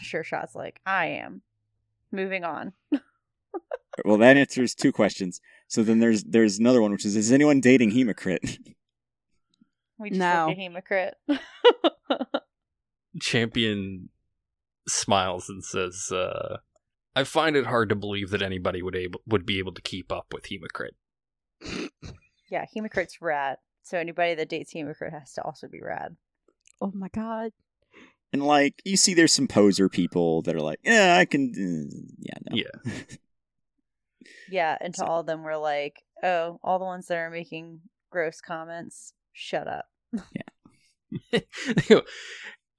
[0.00, 1.42] Sure shot's like, I am.
[2.10, 2.72] Moving on.
[4.04, 5.40] Well, that answers two questions.
[5.68, 8.58] So then there's there's another one, which is: Is anyone dating Hemocrit?
[9.98, 10.46] We just No.
[10.48, 11.38] look at
[12.08, 12.30] Hemocrit.
[13.20, 14.08] Champion
[14.88, 16.58] smiles and says, uh,
[17.14, 20.10] "I find it hard to believe that anybody would able would be able to keep
[20.10, 20.92] up with Hemocrit."
[22.50, 23.58] yeah, Hemocrit's rad.
[23.82, 26.16] So anybody that dates Hemocrit has to also be rad.
[26.80, 27.52] Oh my god.
[28.32, 32.14] and like you see, there's some poser people that are like, "Yeah, I can." uh,
[32.18, 32.56] yeah, no.
[32.56, 32.92] Yeah.
[34.50, 37.30] Yeah, and to So- all of them we're like, oh, all the ones that are
[37.30, 37.80] making
[38.10, 39.86] gross comments, shut up.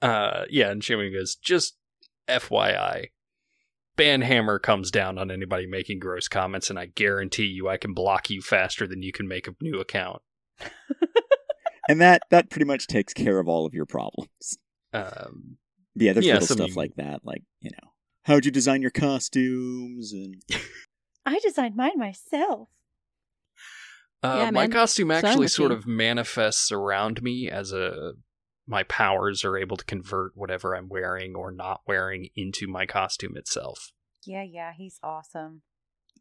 [0.02, 1.78] uh, yeah, and Champion goes, "Just
[2.28, 3.08] FYI."
[3.96, 8.30] Banhammer comes down on anybody making gross comments, and I guarantee you I can block
[8.30, 10.22] you faster than you can make a new account.
[11.88, 14.58] and that that pretty much takes care of all of your problems.
[14.94, 15.58] Um,
[15.96, 17.90] yeah, there's Yeah, little stuff you- like that, like you know,
[18.24, 20.42] how'd you design your costumes and
[21.26, 22.70] I designed mine myself.
[24.22, 24.72] Uh, Yeah, my man.
[24.72, 28.14] costume actually with sort of manifests around me as a
[28.66, 33.36] my powers are able to convert whatever I'm wearing or not wearing into my costume
[33.36, 33.92] itself.
[34.26, 35.64] Yeah, yeah, he's awesome.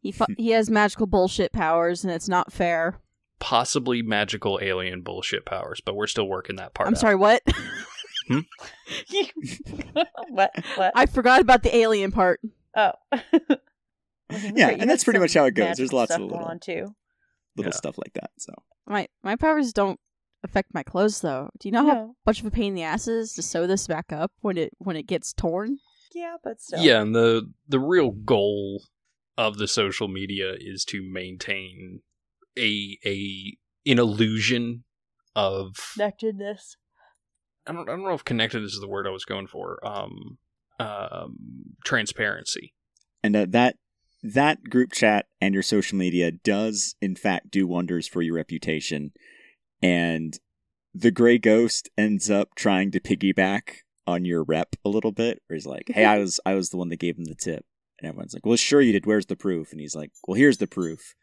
[0.01, 2.99] He fu- he has magical bullshit powers and it's not fair.
[3.39, 6.99] Possibly magical alien bullshit powers, but we're still working that part I'm out.
[6.99, 7.41] sorry, what?
[10.29, 10.51] what?
[10.75, 10.91] What?
[10.95, 12.41] I forgot about the alien part.
[12.75, 12.91] oh.
[14.55, 15.77] Yeah, and that's pretty much how it goes.
[15.77, 16.95] There's lots of little- on too.
[17.55, 17.77] little Yeah.
[17.77, 18.31] stuff like that.
[18.37, 18.53] So
[18.87, 19.99] My my powers don't
[20.43, 21.49] affect my clothes though.
[21.59, 22.15] Do you know how No.
[22.25, 24.57] much of a pain in the ass it is to sew this back up when
[24.57, 25.77] it when it gets torn?
[26.13, 26.81] Yeah, but still.
[26.83, 28.83] Yeah, and the the real goal
[29.37, 32.01] of the social media is to maintain
[32.57, 34.83] a a an illusion
[35.35, 36.77] of Connectedness.
[37.65, 39.79] I don't I don't know if connected is the word I was going for.
[39.87, 40.37] Um,
[40.79, 41.37] um,
[41.85, 42.73] transparency.
[43.23, 43.77] And uh, that
[44.23, 49.11] that group chat and your social media does in fact do wonders for your reputation.
[49.81, 50.39] And
[50.93, 55.55] the gray ghost ends up trying to piggyback on your rep a little bit, where
[55.55, 57.65] he's like, "Hey, I was I was the one that gave him the tip,"
[57.99, 59.05] and everyone's like, "Well, sure you did.
[59.05, 61.15] Where's the proof?" And he's like, "Well, here's the proof."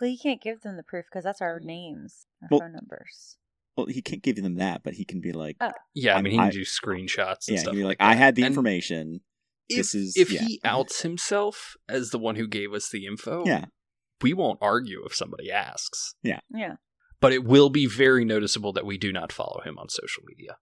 [0.00, 3.38] Well, you can't give them the proof because that's our names, our Well- phone numbers.
[3.76, 5.70] Well, he can't give them that, but he can be like, Oh.
[5.94, 7.48] Yeah, I mean he can I- do screenshots.
[7.48, 9.20] And "Yeah," stuff he can be like like, "I had the And information."
[9.68, 10.42] If, This is- if yeah.
[10.42, 13.44] he outs himself as the one who gave us the info.
[13.46, 13.66] Yeah,
[14.22, 16.14] we won't argue if somebody asks.
[16.22, 16.40] Yeah.
[16.54, 16.76] Yeah.
[17.20, 20.56] But it will be very noticeable that we do not follow him on social media.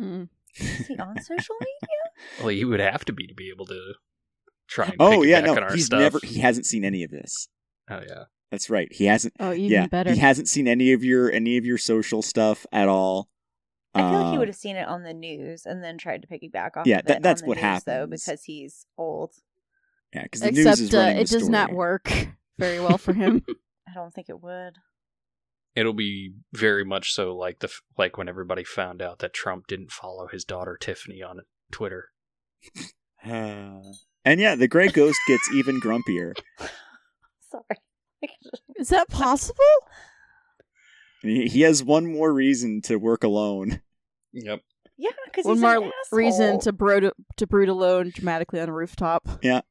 [0.00, 0.28] Mm.
[0.56, 2.38] Is he on social media?
[2.38, 3.94] Well, he would have to be to be able to
[4.68, 5.98] try and Oh yeah, no, our he's stuff.
[6.00, 6.20] never.
[6.22, 7.48] He hasn't seen any of this.
[7.90, 8.24] Oh yeah.
[8.50, 8.88] That's right.
[8.92, 9.34] He hasn't.
[9.38, 10.12] Oh, even yeah, better.
[10.12, 13.28] he hasn't seen any of your any of your social stuff at all.
[13.94, 16.22] I feel like he Uh, would have seen it on the news and then tried
[16.22, 16.86] to piggyback off.
[16.86, 19.32] Yeah, of that- it that's on the what news, though, because he's old.
[20.14, 22.10] Yeah, because the news Except is uh, running it the does not work
[22.58, 23.44] very well for him.
[23.88, 24.74] I don't think it would.
[25.76, 29.92] It'll be very much so like the like when everybody found out that Trump didn't
[29.92, 32.10] follow his daughter Tiffany on Twitter.
[33.24, 33.80] Uh,
[34.24, 36.34] and yeah, the gray ghost gets even grumpier.
[37.50, 37.80] Sorry.
[38.76, 39.56] Is that possible?
[41.22, 43.80] He, he has one more reason to work alone.
[44.32, 44.60] Yep.
[44.96, 48.72] yeah, because One he's more an reason to brood to brood alone dramatically on a
[48.72, 49.28] rooftop.
[49.42, 49.62] Yeah.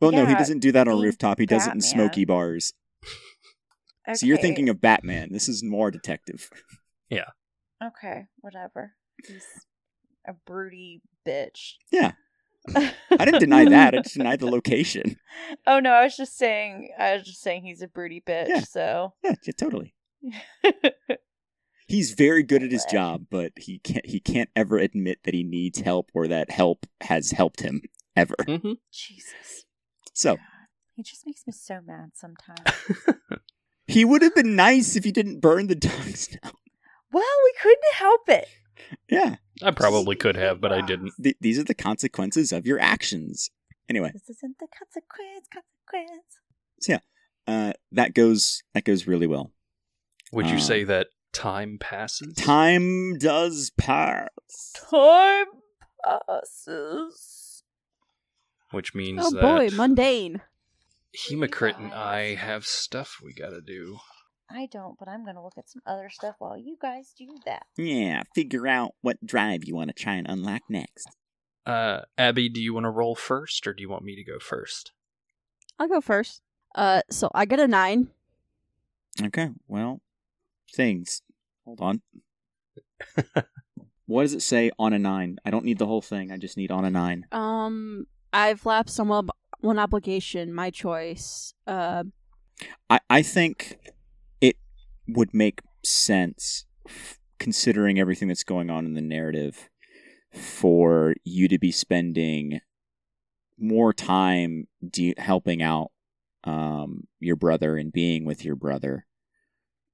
[0.00, 1.38] Well, no, he doesn't do that on a rooftop.
[1.38, 1.82] He does it in Batman.
[1.82, 2.72] smoky bars.
[4.14, 5.32] So you're thinking of Batman.
[5.32, 6.50] This is more detective.
[7.10, 7.30] Yeah.
[7.82, 8.92] Okay, whatever.
[9.26, 9.46] He's
[10.26, 11.76] a broody bitch.
[11.90, 12.12] Yeah,
[12.76, 12.92] I
[13.24, 13.94] didn't deny that.
[13.94, 15.16] I just denied the location.
[15.66, 16.90] oh no, I was just saying.
[16.98, 18.48] I was just saying he's a broody bitch.
[18.48, 18.60] Yeah.
[18.60, 19.14] So.
[19.24, 19.94] Yeah, yeah, totally.
[21.86, 24.04] He's very good at his job, but he can't.
[24.04, 27.80] He can't ever admit that he needs help or that help has helped him
[28.14, 28.34] ever.
[28.46, 29.64] hmm Jesus.
[30.12, 30.42] So God.
[30.96, 32.60] He just makes me so mad sometimes.
[33.86, 36.52] he would have been nice if he didn't burn the dogs down.
[37.12, 38.48] well, we couldn't help it.
[39.08, 41.12] Yeah, I probably could have, but I didn't.
[41.22, 43.50] th- these are the consequences of your actions.
[43.88, 45.46] Anyway, This isn't the consequence.
[45.52, 46.24] Consequence.
[46.80, 46.98] So yeah,
[47.46, 49.52] uh, that goes that goes really well.
[50.32, 52.34] Would you say that time passes?
[52.34, 54.28] Time does pass.
[54.90, 55.46] Time
[56.04, 57.62] passes.
[58.70, 60.42] Which means Oh that boy, mundane.
[61.16, 63.98] Hemocrit and I have stuff we gotta do.
[64.50, 67.66] I don't, but I'm gonna look at some other stuff while you guys do that.
[67.76, 71.08] Yeah, figure out what drive you want to try and unlock next.
[71.66, 74.38] Uh, Abby, do you want to roll first, or do you want me to go
[74.38, 74.92] first?
[75.78, 76.40] I'll go first.
[76.74, 78.08] Uh, so I get a nine.
[79.22, 80.00] Okay, well,
[80.74, 81.22] things.
[81.64, 82.02] Hold on.
[84.06, 85.38] what does it say on a nine?
[85.44, 86.32] I don't need the whole thing.
[86.32, 87.26] I just need on a nine.
[87.32, 89.28] Um, I've lapsed on one,
[89.60, 90.52] one obligation.
[90.52, 91.54] My choice.
[91.66, 92.04] Uh,
[92.90, 93.78] I, I think
[94.40, 94.56] it
[95.06, 99.68] would make sense, f- considering everything that's going on in the narrative,
[100.32, 102.60] for you to be spending
[103.58, 105.90] more time de- helping out
[106.44, 109.06] um, your brother and being with your brother.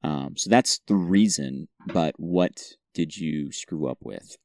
[0.04, 1.68] Um, so that's the reason.
[1.92, 2.60] But what
[2.92, 4.36] did you screw up with?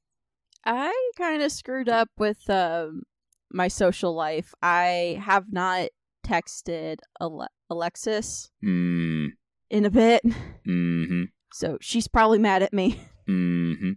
[0.65, 3.03] I kind of screwed up with um
[3.51, 4.53] my social life.
[4.61, 5.89] I have not
[6.25, 9.27] texted Ale- Alexis Hmm.
[9.69, 10.21] in a bit,
[10.65, 11.23] Hmm.
[11.53, 12.99] so she's probably mad at me.
[13.27, 13.93] hmm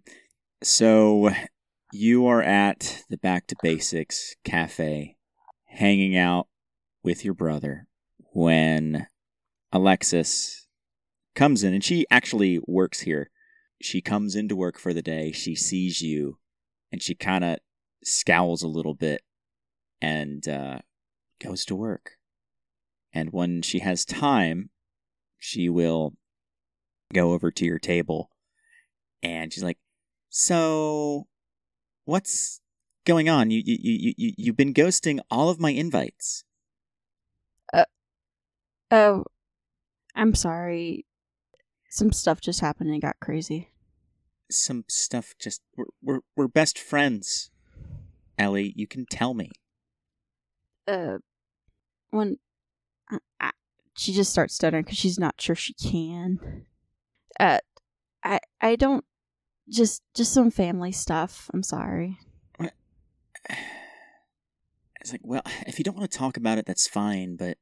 [0.63, 1.31] So
[1.93, 5.17] you are at the Back to Basics cafe,
[5.67, 6.49] hanging out
[7.03, 7.87] with your brother
[8.33, 9.07] when
[9.73, 10.62] Alexis
[11.35, 13.31] comes in, and she actually works here.
[13.81, 15.33] She comes into work for the day.
[15.33, 16.39] She sees you,
[16.91, 17.59] and she kind of
[18.05, 19.23] scowls a little bit
[20.01, 20.79] and uh,
[21.41, 22.13] goes to work.
[23.13, 24.71] And when she has time,
[25.39, 26.15] she will
[27.13, 28.31] go over to your table
[29.23, 29.79] and she's like,
[30.29, 31.27] "So,
[32.05, 32.61] what's
[33.05, 33.51] going on?
[33.51, 36.45] You you you you you've been ghosting all of my invites."
[38.91, 39.25] Oh,
[40.15, 41.07] I'm sorry.
[41.93, 43.69] Some stuff just happened and it got crazy.
[44.51, 47.51] Some stuff just we're we're, we're best friends.
[48.39, 49.51] Ellie, you can tell me.
[50.89, 51.19] Uh,
[52.09, 52.39] when
[53.11, 53.51] I, I,
[53.95, 56.65] she just starts stuttering because she's not sure she can.
[57.39, 57.59] Uh,
[58.25, 59.05] I I don't
[59.69, 61.51] just just some family stuff.
[61.53, 62.19] I'm sorry.
[65.03, 67.59] It's like, well, if you don't want to talk about it, that's fine, but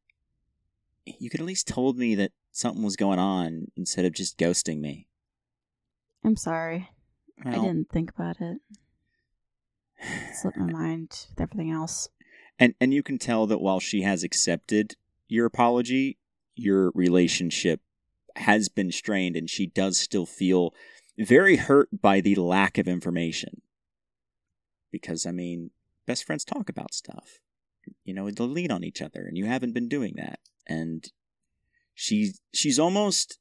[1.19, 4.81] you could at least told me that something was going on instead of just ghosting
[4.81, 5.07] me.
[6.25, 6.91] I'm sorry.
[7.45, 8.59] I didn't think about it.
[9.99, 12.09] It slipped my mind with everything else.
[12.59, 14.97] And and you can tell that while she has accepted
[15.29, 16.19] your apology,
[16.55, 17.81] your relationship
[18.37, 20.75] has been strained and she does still feel
[21.19, 23.63] very hurt by the lack of information.
[24.91, 25.71] Because I mean,
[26.07, 27.41] best friends talk about stuff.
[28.05, 30.41] You know, they'll lean on each other and you haven't been doing that.
[30.67, 31.05] And
[31.95, 33.39] she she's almost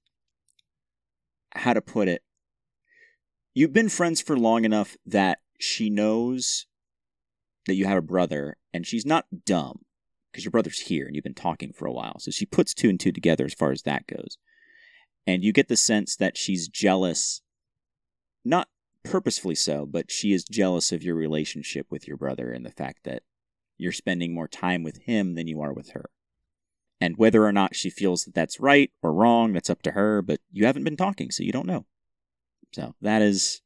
[1.53, 2.23] how to put it.
[3.53, 6.65] You've been friends for long enough that she knows
[7.65, 9.85] that you have a brother and she's not dumb
[10.31, 12.19] because your brother's here and you've been talking for a while.
[12.19, 14.37] So she puts two and two together as far as that goes.
[15.25, 17.41] And you get the sense that she's jealous,
[18.45, 18.69] not
[19.03, 23.03] purposefully so, but she is jealous of your relationship with your brother and the fact
[23.03, 23.23] that
[23.79, 26.09] you're spending more time with him than you are with her.
[27.01, 30.21] And whether or not she feels that that's right or wrong, that's up to her,
[30.21, 31.85] but you haven't been talking, so you don't know.
[32.73, 33.61] So that is,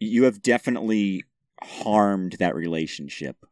[0.00, 1.24] you have definitely
[1.62, 3.46] harmed that relationship.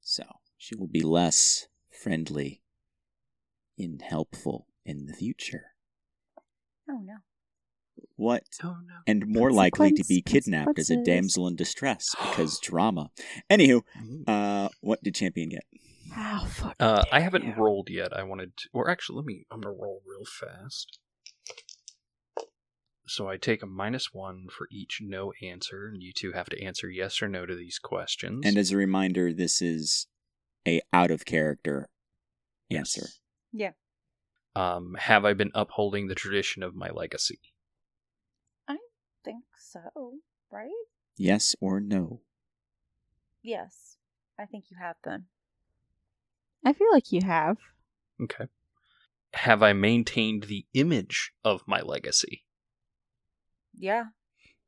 [0.00, 0.22] So
[0.56, 2.62] she will be less friendly
[3.76, 5.72] and helpful in the future.
[6.88, 7.16] Oh no.
[8.16, 8.44] What?
[8.62, 8.94] Oh no.
[9.06, 13.10] And more likely to be kidnapped as a damsel in distress because drama.
[13.50, 13.82] Anywho,
[14.26, 15.64] uh, what did Champion get?
[16.16, 16.76] Oh, fuck.
[16.78, 17.54] Uh, I haven't you.
[17.56, 18.16] rolled yet.
[18.16, 19.46] I wanted to, or actually, let me.
[19.50, 20.98] I'm gonna roll real fast.
[23.06, 26.62] So I take a minus one for each no answer, and you two have to
[26.62, 28.46] answer yes or no to these questions.
[28.46, 30.06] And as a reminder, this is
[30.66, 31.90] a out of character
[32.70, 32.96] Yes.
[32.96, 33.08] answer.
[33.52, 33.72] Yeah.
[34.56, 37.40] Um, have I been upholding the tradition of my legacy?
[39.24, 40.18] Think so,
[40.50, 40.70] right?
[41.16, 42.20] Yes or no?
[43.42, 43.96] Yes.
[44.38, 45.26] I think you have been.
[46.64, 47.58] I feel like you have.
[48.20, 48.46] Okay.
[49.34, 52.44] Have I maintained the image of my legacy?
[53.76, 54.04] Yeah.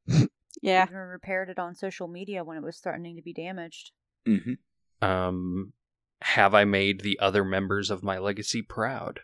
[0.63, 0.85] Yeah.
[0.85, 3.93] Even repaired it on social media when it was threatening to be damaged.
[4.27, 5.07] Mm-hmm.
[5.07, 5.75] Um,
[6.23, 9.21] have I made the other members of my legacy proud?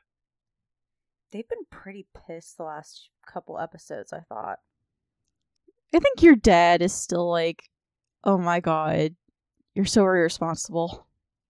[1.31, 4.59] They've been pretty pissed the last couple episodes, I thought.
[5.95, 7.63] I think your dad is still like,
[8.25, 9.15] oh my god,
[9.75, 11.07] you're so irresponsible.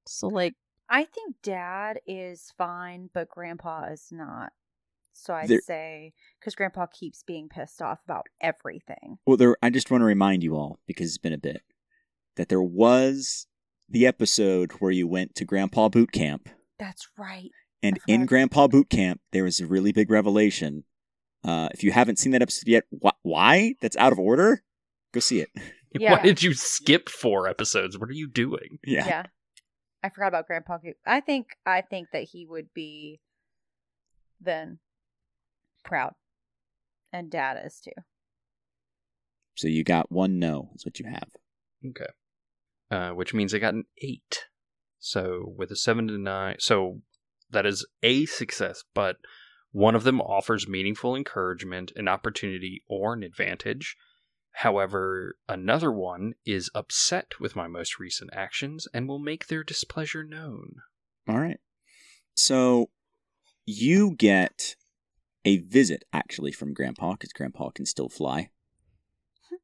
[0.07, 0.55] So, like,
[0.89, 4.53] I think dad is fine, but grandpa is not.
[5.15, 9.19] So I'd There- say because grandpa keeps being pissed off about everything.
[9.27, 9.57] Well, there.
[9.63, 11.63] I just want to remind you all because it's been a bit
[12.37, 13.47] that there was
[13.89, 17.51] the episode where you went to Grandpa Boot Camp, That's right.
[17.83, 18.25] and in.
[18.27, 20.85] Grandpa Boot Camp there was a really big revelation.
[21.45, 23.75] Uh, if you haven't seen that episode yet, wh- why?
[23.81, 24.63] That's out of order.
[25.13, 25.51] Go see it.
[25.95, 26.15] Yeah.
[26.15, 27.99] Why did you skip four episodes?
[27.99, 28.79] What are you doing?
[28.83, 29.07] Yeah.
[29.07, 29.23] Yeah.
[30.03, 30.79] I forgot about grandpa.
[30.79, 30.97] Goop.
[31.07, 33.21] I think I think that he would be
[34.41, 34.79] then
[35.85, 36.15] proud.
[37.13, 37.91] And dad is too.
[39.55, 40.71] So you got one no.
[40.75, 41.29] Is what you have.
[41.87, 42.11] Okay.
[42.91, 44.47] Uh, which means I got an eight.
[44.99, 47.03] So with a seven to nine, so
[47.51, 49.17] that is a success, but
[49.73, 53.97] one of them offers meaningful encouragement, an opportunity, or an advantage.
[54.57, 60.23] However, another one is upset with my most recent actions and will make their displeasure
[60.23, 60.77] known.
[61.27, 61.59] All right.
[62.37, 62.90] So
[63.65, 64.77] you get
[65.44, 68.51] a visit actually from Grandpa because Grandpa can still fly.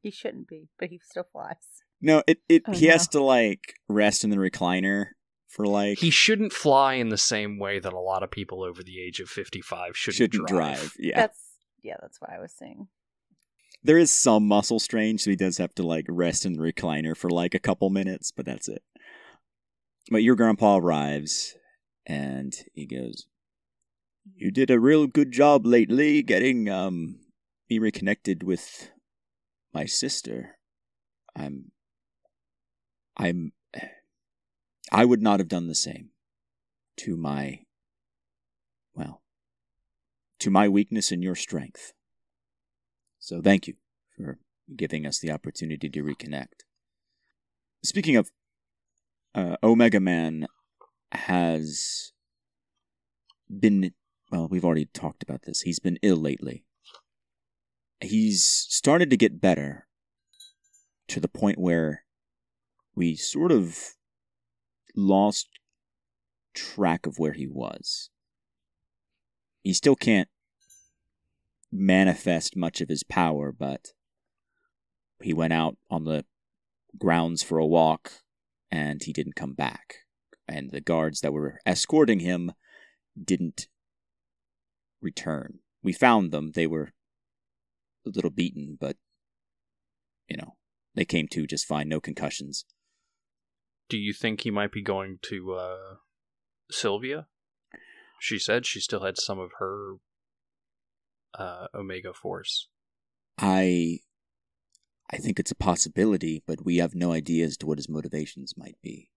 [0.00, 1.56] He shouldn't be, but he still flies.
[2.00, 2.92] No, it, it Oh, he no.
[2.92, 5.06] has to like rest in the recliner
[5.48, 8.82] for like He shouldn't fly in the same way that a lot of people over
[8.82, 10.78] the age of 55 shouldn't, shouldn't drive.
[10.78, 10.96] drive.
[10.98, 11.16] Yeah.
[11.16, 11.38] That's
[11.82, 12.88] yeah, that's what I was saying.
[13.82, 17.16] there is some muscle strain, so he does have to like rest in the recliner
[17.16, 18.82] for like a couple minutes, but that's it.
[20.10, 21.54] But your grandpa arrives
[22.06, 23.26] and he goes,
[24.34, 27.20] You did a real good job lately getting um
[27.70, 28.90] me reconnected with
[29.72, 30.58] my sister.
[31.36, 31.70] I'm
[33.16, 33.52] I'm
[34.90, 36.10] I would not have done the same
[36.98, 37.60] to my
[38.94, 39.22] well
[40.40, 41.92] to my weakness and your strength.
[43.18, 43.74] So thank you
[44.16, 44.38] for
[44.74, 46.64] giving us the opportunity to reconnect.
[47.82, 48.30] Speaking of,
[49.34, 50.46] uh, Omega Man
[51.12, 52.12] has
[53.48, 53.92] been,
[54.30, 55.62] well, we've already talked about this.
[55.62, 56.64] He's been ill lately.
[58.00, 59.86] He's started to get better
[61.08, 62.04] to the point where
[62.94, 63.94] we sort of
[64.98, 65.48] lost
[66.54, 68.10] track of where he was.
[69.62, 70.28] He still can't
[71.70, 73.92] manifest much of his power, but
[75.22, 76.24] he went out on the
[76.98, 78.12] grounds for a walk
[78.70, 79.96] and he didn't come back.
[80.46, 82.52] And the guards that were escorting him
[83.22, 83.68] didn't
[85.00, 85.60] return.
[85.82, 86.52] We found them.
[86.52, 86.92] They were
[88.06, 88.96] a little beaten, but,
[90.28, 90.56] you know,
[90.94, 92.64] they came to just fine, no concussions.
[93.88, 95.94] Do you think he might be going to uh,
[96.70, 97.26] Sylvia?
[98.20, 99.94] She said she still had some of her
[101.34, 102.68] uh, Omega Force.
[103.38, 104.00] I
[105.10, 108.54] I think it's a possibility, but we have no idea as to what his motivations
[108.58, 109.08] might be.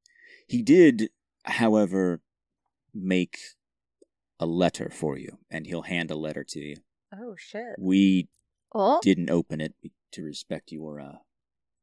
[0.48, 1.10] He did,
[1.44, 2.22] however,
[2.94, 3.38] make
[4.40, 6.76] a letter for you, and he'll hand a letter to you.
[7.14, 7.76] Oh shit.
[7.78, 8.30] We
[8.74, 9.74] Oh, didn't open it
[10.14, 11.18] to respect your uh,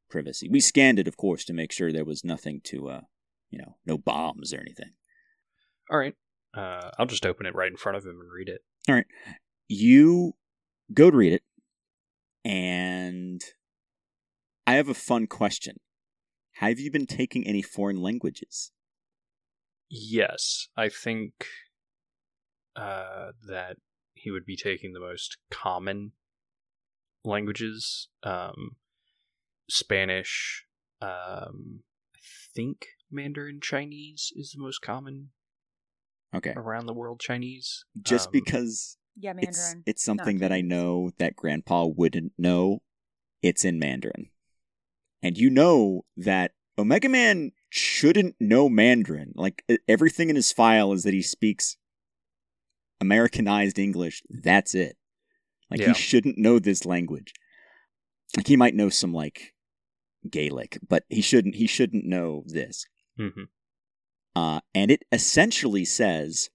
[0.09, 0.49] privacy.
[0.49, 3.01] We scanned it, of course, to make sure there was nothing to, uh,
[3.49, 4.91] you know, no bombs or anything.
[5.89, 6.15] All right.
[6.55, 8.61] Uh, I'll just open it right in front of him and read it.
[8.87, 9.05] All right.
[9.67, 10.33] You
[10.93, 11.43] go to read it,
[12.43, 13.41] and
[14.65, 15.77] I have a fun question.
[16.53, 18.71] Have you been taking any foreign languages?
[19.89, 21.33] Yes, I think
[22.75, 23.77] uh, that
[24.13, 26.11] he would be taking the most common
[27.23, 28.09] languages.
[28.23, 28.75] Um,
[29.69, 30.65] Spanish.
[31.01, 31.83] Um,
[32.15, 32.19] I
[32.55, 35.29] think Mandarin Chinese is the most common
[36.33, 36.53] Okay.
[36.55, 37.85] around the world Chinese.
[38.01, 39.83] Just Um, because Yeah, it's Mandarin.
[39.85, 42.81] it's something that I know that Grandpa wouldn't know.
[43.41, 44.29] It's in Mandarin,
[45.23, 49.31] and you know that Omega Man shouldn't know Mandarin.
[49.35, 51.77] Like everything in his file is that he speaks
[53.01, 54.21] Americanized English.
[54.29, 54.97] That's it.
[55.69, 55.89] Like Yeah.
[55.89, 57.33] he shouldn't know this language.
[58.35, 59.53] Like he might know some like
[60.29, 61.55] Gaelic, but he shouldn't.
[61.55, 62.85] He shouldn't know this.
[63.19, 63.43] Mm-hmm.
[64.35, 66.49] Uh, and it essentially says,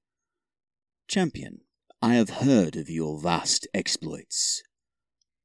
[1.09, 1.61] Champion,
[2.01, 4.63] I have heard of your vast exploits,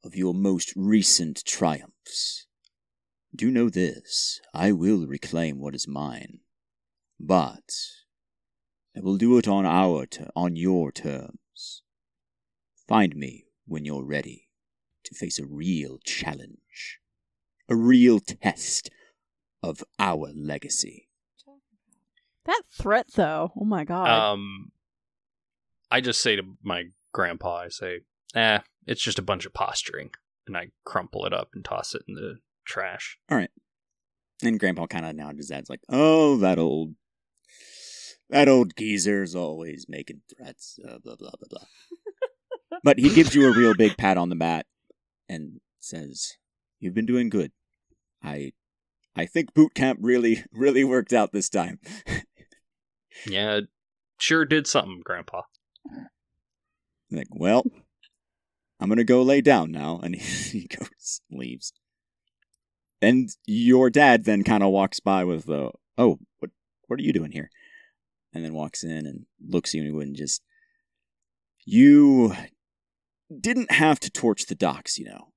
[0.03, 2.45] of your most recent triumphs.
[3.35, 6.39] Do know this, I will reclaim what is mine.
[7.19, 7.69] But
[8.95, 11.83] I will do it on our ter- on your terms.
[12.87, 14.47] Find me when you're ready
[15.03, 16.57] to face a real challenge,
[17.69, 18.89] a real test
[19.61, 21.07] of our legacy.
[22.45, 23.51] that threat though.
[23.59, 24.09] Oh my god.
[24.09, 24.71] Um,
[25.91, 27.99] I just say to my grandpa, I say,
[28.35, 30.11] "Eh, it's just a bunch of posturing,"
[30.47, 33.17] and I crumple it up and toss it in the trash.
[33.29, 33.51] All right.
[34.41, 36.95] And Grandpa kind of nodded his head, like, "Oh, that old,
[38.29, 42.79] that old geezer's always making threats." Uh, blah blah blah blah.
[42.83, 44.65] but he gives you a real big pat on the back
[45.27, 46.37] and says,
[46.79, 47.51] "You've been doing good.
[48.23, 48.53] I,
[49.15, 51.79] I think boot camp really, really worked out this time."
[53.25, 53.61] Yeah,
[54.17, 55.41] sure did something, Grandpa.
[57.11, 57.65] like, well,
[58.79, 61.73] I'm gonna go lay down now, and he, goes, leaves.
[63.01, 66.51] And your dad then kind of walks by with the, "Oh, what,
[66.87, 67.49] what are you doing here?"
[68.33, 70.43] And then walks in and looks at you and just,
[71.65, 72.35] you
[73.39, 75.29] didn't have to torch the docks, you know.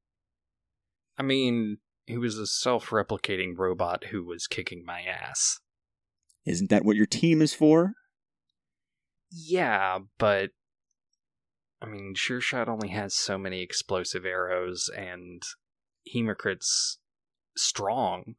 [1.16, 5.61] I mean, he was a self-replicating robot who was kicking my ass.
[6.44, 7.94] Isn't that what your team is for?
[9.30, 10.50] Yeah, but
[11.80, 15.42] I mean, Sure Shot only has so many explosive arrows, and
[16.12, 16.98] Hemocrit's
[17.57, 18.34] strong,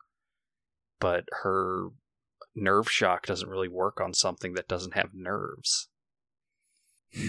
[0.99, 1.89] but her
[2.55, 5.89] nerve shock doesn't really work on something that doesn't have nerves.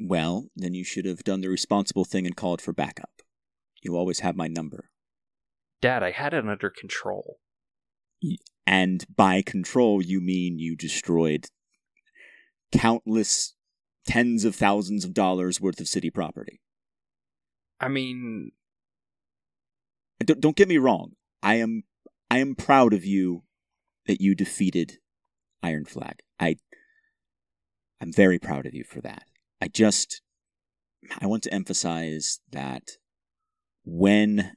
[0.00, 3.22] well, then you should have done the responsible thing and called for backup.
[3.82, 4.90] You always have my number.
[5.84, 7.40] Dad, I had it under control.
[8.66, 11.48] And by control, you mean you destroyed
[12.72, 13.52] countless
[14.06, 16.62] tens of thousands of dollars worth of city property.
[17.78, 18.52] I mean,
[20.24, 21.16] Don't, don't get me wrong.
[21.42, 21.82] I am
[22.30, 23.42] I am proud of you
[24.06, 25.00] that you defeated
[25.62, 26.20] Iron Flag.
[26.40, 26.56] I
[28.00, 29.24] I'm very proud of you for that.
[29.60, 30.22] I just
[31.20, 32.92] I want to emphasize that
[33.84, 34.56] when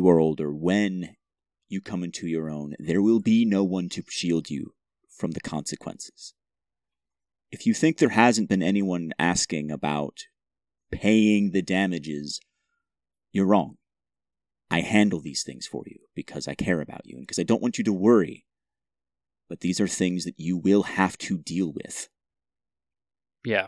[0.00, 1.14] you are older, when
[1.68, 4.72] you come into your own, there will be no one to shield you
[5.10, 6.32] from the consequences.
[7.52, 10.20] If you think there hasn't been anyone asking about
[10.90, 12.40] paying the damages,
[13.30, 13.76] you're wrong.
[14.70, 17.60] I handle these things for you because I care about you and because I don't
[17.60, 18.46] want you to worry.
[19.50, 22.08] But these are things that you will have to deal with.
[23.44, 23.66] yeah.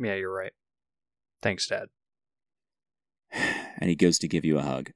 [0.00, 0.52] Yeah, you're right.
[1.42, 1.90] Thanks, Dad.
[3.80, 4.92] And he goes to give you a hug.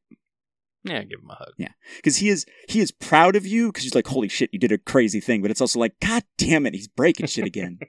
[0.87, 1.53] Yeah, give him a hug.
[1.59, 4.59] Yeah, because he is he is proud of you because he's like, holy shit, you
[4.59, 5.43] did a crazy thing.
[5.43, 7.79] But it's also like, God damn it, he's breaking shit again.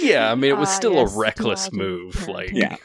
[0.00, 2.14] Yeah, I mean, it was Ah, still yes, a reckless move.
[2.14, 2.32] parenting.
[2.34, 2.76] Like, yeah.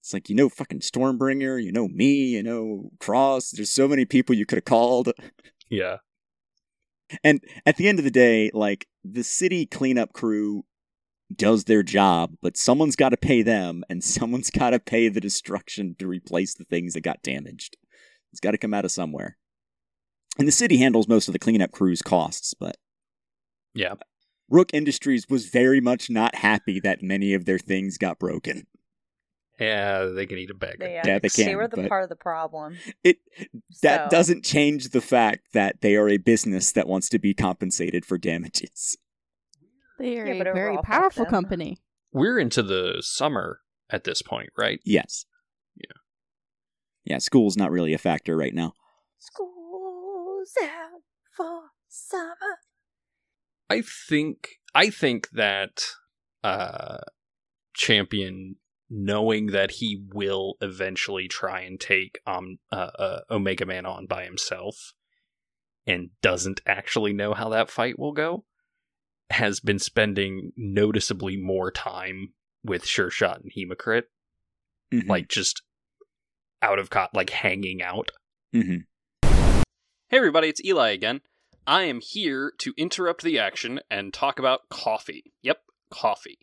[0.00, 3.50] It's like, you know, fucking Stormbringer, you know me, you know Cross.
[3.50, 5.10] There's so many people you could have called.
[5.68, 5.96] yeah,
[7.24, 10.64] And at the end of the day, like, the city cleanup crew
[11.34, 15.20] does their job, but someone's got to pay them, and someone's got to pay the
[15.20, 17.76] destruction to replace the things that got damaged.
[18.32, 19.36] It's got to come out of somewhere.
[20.38, 22.76] And the city handles most of the cleanup crew's costs, but
[23.74, 23.94] Yeah.
[24.48, 28.66] Rook Industries was very much not happy that many of their things got broken.
[29.60, 30.78] Yeah, they can eat a bag.
[30.80, 32.78] They, Yeah, they can, They were the part of the problem.
[33.04, 33.18] It
[33.82, 37.34] that So- doesn't change the fact that they are a business that wants to be
[37.34, 38.96] compensated for damages.
[40.00, 41.78] They are Yeah, a very powerful company.
[42.10, 44.80] We're into the summer at this point, right?
[44.82, 45.26] Yes.
[45.76, 45.92] Yeah.
[47.04, 48.72] Yeah, school's not really a factor right now.
[49.18, 51.02] School's out
[51.36, 52.60] for summer.
[53.68, 55.84] I think I think that
[56.42, 56.98] uh
[57.74, 58.56] champion
[58.88, 64.24] knowing that he will eventually try and take um uh, uh, Omega Man on by
[64.24, 64.94] himself
[65.86, 68.44] and doesn't actually know how that fight will go
[69.30, 72.32] has been spending noticeably more time
[72.64, 74.04] with Sure Shot and Hemocrit
[74.92, 75.08] Mhm.
[75.08, 75.62] like just
[76.62, 78.10] out of cot like hanging out
[78.54, 78.86] Mhm.
[79.22, 81.20] Hey everybody, it's Eli again.
[81.66, 85.32] I am here to interrupt the action and talk about coffee.
[85.42, 86.38] Yep, coffee.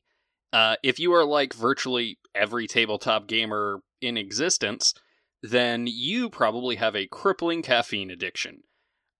[0.53, 4.93] Uh, if you are like virtually every tabletop gamer in existence,
[5.41, 8.63] then you probably have a crippling caffeine addiction.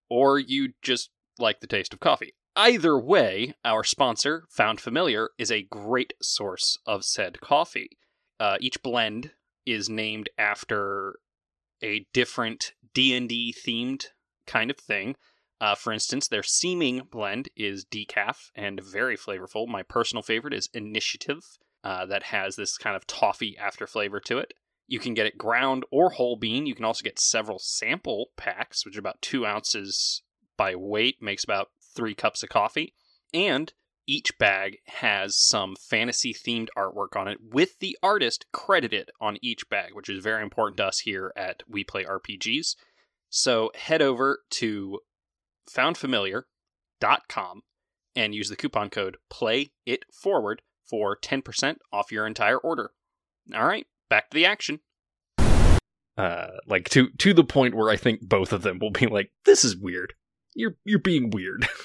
[0.09, 2.33] Or you just like the taste of coffee.
[2.57, 7.99] Either way, our sponsor, Found Familiar, is a great source of said coffee.
[8.39, 9.29] Uh, each blend
[9.67, 11.19] is named after
[11.83, 14.05] a different D&D themed
[14.47, 15.15] kind of thing.
[15.61, 19.67] Uh, for instance, their seeming blend is decaf and very flavorful.
[19.67, 21.43] My personal favorite is Initiative,
[21.83, 24.55] uh, that has this kind of toffee after flavor to it.
[24.87, 26.65] You can get it ground or whole bean.
[26.65, 30.23] You can also get several sample packs, which are about two ounces
[30.57, 32.93] by weight, makes about three cups of coffee.
[33.33, 33.73] And
[34.07, 39.69] each bag has some fantasy themed artwork on it with the artist credited on each
[39.69, 42.75] bag, which is very important to us here at We Play RPGs.
[43.29, 44.99] So head over to
[45.69, 47.63] foundfamiliar.com
[48.15, 52.91] and use the coupon code play it forward for 10% off your entire order.
[53.53, 54.79] All right, back to the action.
[56.17, 59.31] Uh like to to the point where I think both of them will be like
[59.45, 60.13] this is weird.
[60.57, 61.67] You're you're being weird.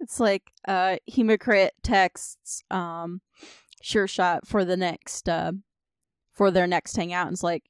[0.00, 3.20] It's like uh Hemocrit texts um
[3.80, 5.52] Sure Shot for the next uh
[6.32, 7.62] for their next hangout and it's like,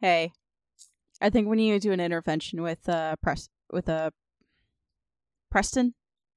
[0.00, 0.32] Hey,
[1.20, 4.10] I think we need to do an intervention with uh Press with uh
[5.50, 5.92] Preston?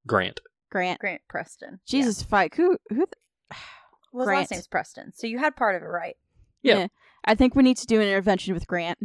[0.06, 0.42] Grant.
[0.70, 1.00] Grant.
[1.00, 1.80] Grant Preston.
[1.88, 2.54] Jesus fight.
[2.56, 3.10] Who who th-
[3.52, 3.58] Yeah.
[4.12, 5.12] Well, his last name's Preston.
[5.14, 6.16] So you had part of it right.
[6.62, 6.88] Yeah.
[7.26, 8.98] I think we need to do an intervention with Grant.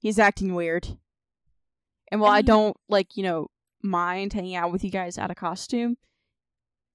[0.00, 0.96] He's acting weird.
[2.10, 3.48] And while I, I don't like, you know,
[3.82, 5.96] mind hanging out with you guys out of costume,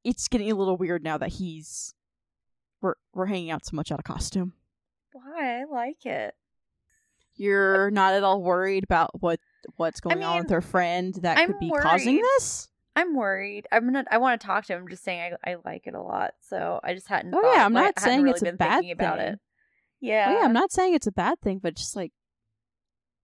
[0.04, 1.94] it's getting a little weird now that he's
[2.82, 4.54] we're we're hanging out so much out of costume.
[5.14, 5.62] Why?
[5.62, 6.36] I like it.
[7.36, 9.40] You're not at all worried about what
[9.78, 12.70] what's going on mean, with her friend that I'm could be causing this?
[12.96, 13.68] I'm worried.
[13.72, 14.06] I'm not.
[14.12, 14.84] I want to talk to him.
[14.84, 16.32] I'm just saying I, I like it a lot.
[16.42, 17.34] So I just hadn't.
[17.34, 19.28] Oh, thought- yeah, I'm not saying really it's a been bad thinking about thing.
[19.34, 19.40] it.
[20.00, 20.26] Yeah.
[20.30, 22.12] Oh, yeah, I'm not saying it's a bad thing, but just like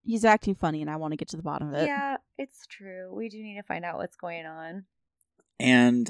[0.04, 1.88] he's acting funny and I want to get to the bottom of it.
[1.88, 3.14] Yeah, it's true.
[3.14, 4.86] We do need to find out what's going on.
[5.60, 6.10] And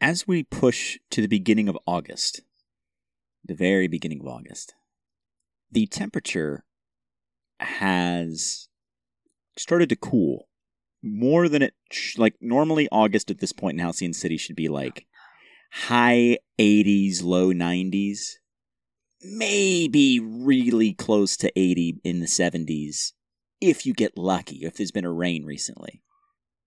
[0.00, 2.42] as we push to the beginning of August,
[3.44, 4.74] the very beginning of August,
[5.70, 6.64] the temperature
[7.60, 8.68] has
[9.56, 10.48] started to cool
[11.02, 14.68] more than it sh- like normally August at this point in Halcyon City should be
[14.68, 18.36] like oh, high 80s, low 90s,
[19.22, 23.12] maybe really close to 80 in the 70s
[23.60, 26.02] if you get lucky, if there's been a rain recently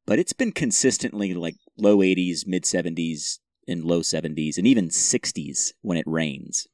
[0.06, 5.72] but it's been consistently like low 80s, mid 70s, and low 70s, and even 60s
[5.82, 6.68] when it rains,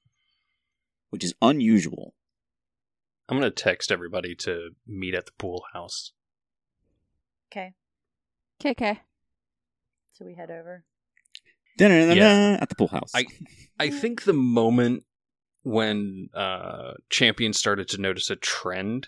[1.12, 2.14] which is unusual.
[3.30, 6.12] I'm going to text everybody to meet at the pool house.
[7.52, 7.72] Okay,
[8.60, 9.00] Okay, okay.
[10.12, 10.84] so we head over.
[11.80, 12.58] Yeah.
[12.60, 13.12] At the pool house.
[13.16, 13.26] I-
[13.80, 15.06] I think the moment
[15.64, 19.08] when uh Champion started to notice a trend,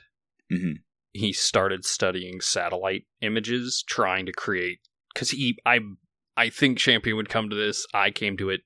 [0.51, 0.75] Mhm.
[1.11, 4.79] he started studying satellite images, trying to create
[5.13, 5.79] because he I
[6.35, 7.85] I think Champion would come to this.
[7.93, 8.61] I came to it.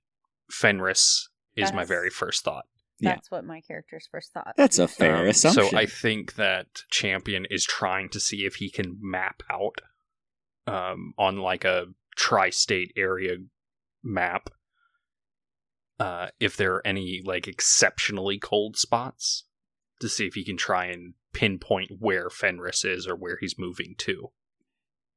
[0.51, 2.65] Fenris is my very first thought.
[2.99, 3.11] Yeah.
[3.15, 4.53] That's what my character's first thought.
[4.57, 5.69] That's a fair Um, assumption.
[5.69, 9.81] So I think that Champion is trying to see if he can map out
[10.65, 13.38] um, on like a tri-state area
[14.03, 14.49] map
[16.00, 19.45] uh, if there are any like exceptionally cold spots
[20.00, 23.95] to see if he can try and pinpoint where Fenris is or where he's moving
[24.00, 24.32] to.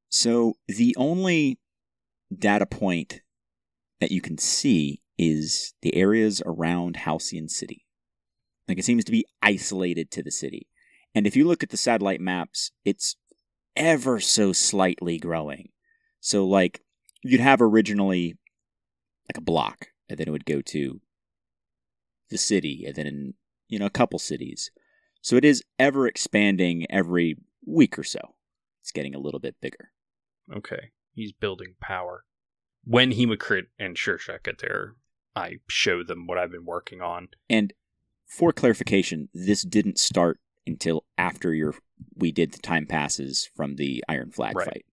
[0.09, 1.59] So the only
[2.35, 3.21] data point
[3.99, 7.85] that you can see is the areas around Halcyon City.
[8.67, 10.67] Like it seems to be isolated to the city.
[11.13, 13.15] And if you look at the satellite maps, it's
[13.75, 15.69] ever so slightly growing.
[16.19, 16.81] So, like,
[17.23, 18.37] you'd have originally
[19.29, 20.99] like a block, and then it would go to
[22.29, 23.33] the city, and then,
[23.69, 24.71] you know, a couple cities.
[25.21, 28.35] So it is ever expanding every week or so.
[28.81, 29.91] It's getting a little bit bigger.
[30.53, 30.91] Okay.
[31.13, 32.25] He's building power.
[32.83, 34.95] When Hemocrit and Sure Shot get there,
[35.35, 37.29] I show them what I've been working on.
[37.49, 37.71] And
[38.25, 41.75] for clarification, this didn't start until after your
[42.15, 44.65] we did the time passes from the Iron Flag Right.
[44.65, 44.85] fight.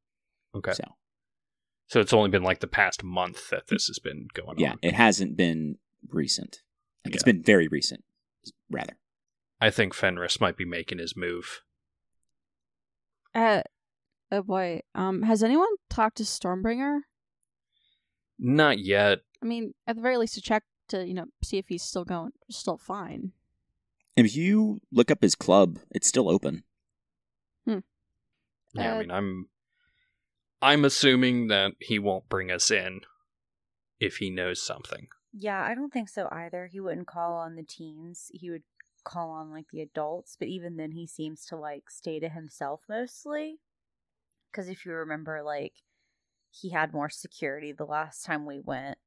[0.55, 0.73] Okay.
[0.73, 0.85] So
[1.89, 4.79] So it's only been like the past month that this has been going yeah, on.
[4.83, 5.79] Yeah, it hasn't been
[6.11, 6.63] recent.
[7.05, 7.33] Like it's Yeah.
[7.33, 8.05] been very recent,
[8.71, 8.99] rather.
[9.61, 11.63] I think Fenris might be making his move.
[13.35, 13.63] Uh,
[14.31, 14.83] oh boy.
[14.95, 17.01] Um, has anyone talked to Stormbringer?
[18.39, 19.21] Not yet.
[19.43, 22.05] I mean, at the very least, to check to you know see if he's still
[22.05, 23.33] going, still fine.
[24.17, 26.65] If you look up his club, it's still open.
[27.65, 27.79] Hmm.
[28.75, 29.49] Yeah, I Uh, mean, I'm
[30.61, 33.01] I'm assuming that he won't bring us in
[34.01, 35.09] if he knows something.
[35.33, 36.67] Yeah, I don't think so either.
[36.67, 38.31] He wouldn't call on the teens.
[38.33, 38.63] He would
[39.05, 42.83] call on like the adults, but even then he seems to like stay to himself
[42.89, 43.61] mostly.
[44.53, 45.75] Cuz if you remember like
[46.51, 48.99] he had more security the last time we went.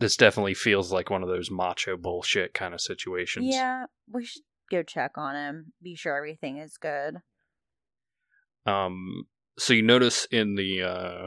[0.00, 3.46] This definitely feels like one of those macho bullshit kind of situations.
[3.48, 7.22] Yeah, we should go check on him, be sure everything is good.
[8.66, 9.26] Um
[9.58, 11.26] so you notice in the uh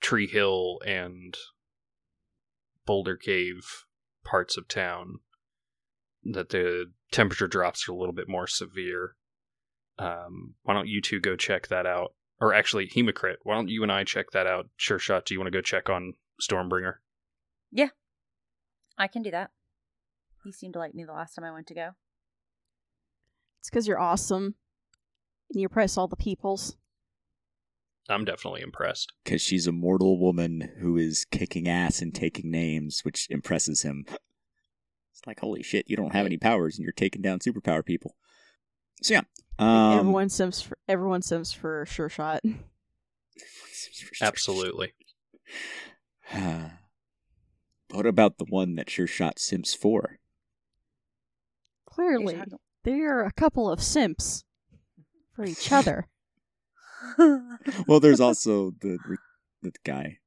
[0.00, 1.36] Tree Hill and
[2.86, 3.84] Boulder Cave
[4.24, 5.20] parts of town
[6.24, 9.16] that the temperature drops are a little bit more severe.
[9.98, 12.14] Um why don't you two go check that out?
[12.40, 14.68] Or actually Hemocrit, why don't you and I check that out?
[14.76, 16.94] Sure shot, do you want to go check on Stormbringer?
[17.72, 17.88] Yeah,
[18.96, 19.50] I can do that.
[20.44, 21.90] He seemed to like me the last time I went to go.
[23.58, 24.54] It's because you're awesome,
[25.50, 26.76] and you impress all the peoples.
[28.08, 29.12] I'm definitely impressed.
[29.22, 34.06] Because she's a mortal woman who is kicking ass and taking names, which impresses him.
[34.08, 38.16] It's like, holy shit, you don't have any powers and you're taking down superpower people.
[39.02, 39.22] So, yeah.
[39.58, 42.42] Um, everyone sims for everyone sims for sure shot.
[44.22, 44.92] Absolutely.
[47.90, 50.18] what about the one that sure shot Sims for?
[51.86, 52.40] Clearly,
[52.84, 54.44] they're a couple of simps
[55.38, 56.06] for each other.
[57.86, 58.98] Well, there's also the
[59.62, 60.18] the guy,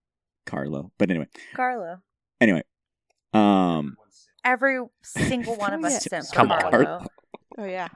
[0.45, 0.91] Carlo.
[0.97, 1.99] But anyway, Carlo.
[2.39, 2.63] anyway.
[3.33, 3.97] Um,
[4.45, 5.99] Every single one of us yeah.
[6.21, 6.61] sent for Come on.
[6.61, 7.05] Carlo.
[7.57, 7.89] Oh yeah,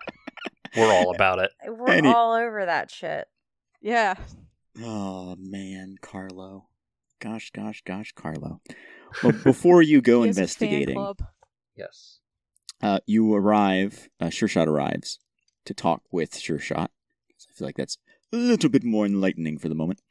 [0.76, 1.52] We're all about it.
[1.66, 3.28] We're Any- all over that shit.
[3.82, 4.16] yeah.
[4.84, 6.68] oh man, Carlo.
[7.22, 8.60] Gosh, gosh, gosh, Carlo.
[9.24, 11.14] Well, before you go He has a fan investigating.
[11.78, 12.20] Yes.
[12.84, 14.10] uh, you arrive.
[14.20, 15.18] Uh, Sure Shot arrives
[15.64, 16.92] to talk with Sure Shot.
[17.56, 17.98] Feel like that's
[18.34, 20.02] a little bit more enlightening for the moment.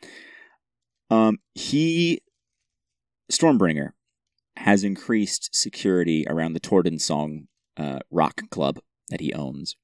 [1.11, 2.23] Um, he,
[3.31, 3.91] Stormbringer,
[4.57, 8.79] has increased security around the Torden Song uh, Rock Club
[9.11, 9.77] that he owns,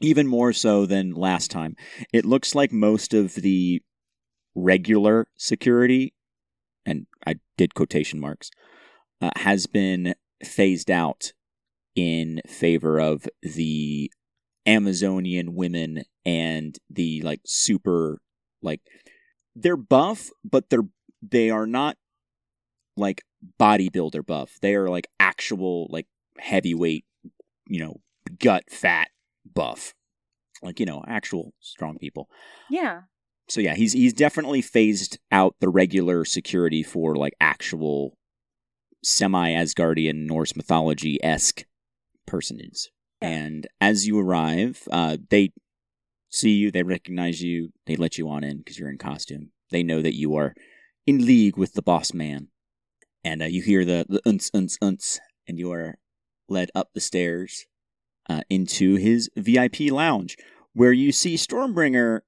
[0.00, 1.76] even more so than last time.
[2.12, 3.82] It looks like most of the
[4.54, 6.14] regular security,
[6.84, 8.50] and I did quotation marks,
[9.20, 11.32] uh, has been phased out
[11.94, 14.10] in favor of the
[14.66, 18.20] Amazonian women and the like super
[18.62, 18.80] like
[19.54, 20.88] they're buff, but they're
[21.22, 21.96] they are not
[22.96, 23.22] like
[23.60, 24.58] bodybuilder buff.
[24.60, 26.06] They are like actual like
[26.38, 27.04] heavyweight,
[27.68, 28.00] you know,
[28.38, 29.08] gut fat
[29.52, 29.94] buff.
[30.62, 32.28] Like, you know, actual strong people.
[32.70, 33.02] Yeah.
[33.48, 38.16] So yeah, he's he's definitely phased out the regular security for like actual
[39.02, 41.64] semi Asgardian Norse mythology esque
[42.26, 42.90] personages.
[43.24, 45.52] And as you arrive, uh, they
[46.28, 49.50] see you, they recognize you, they let you on in because you're in costume.
[49.70, 50.54] They know that you are
[51.06, 52.48] in league with the boss man,
[53.24, 55.96] and uh, you hear the the unts unts unts, and you are
[56.50, 57.64] led up the stairs
[58.28, 60.36] uh, into his VIP lounge,
[60.74, 62.20] where you see Stormbringer.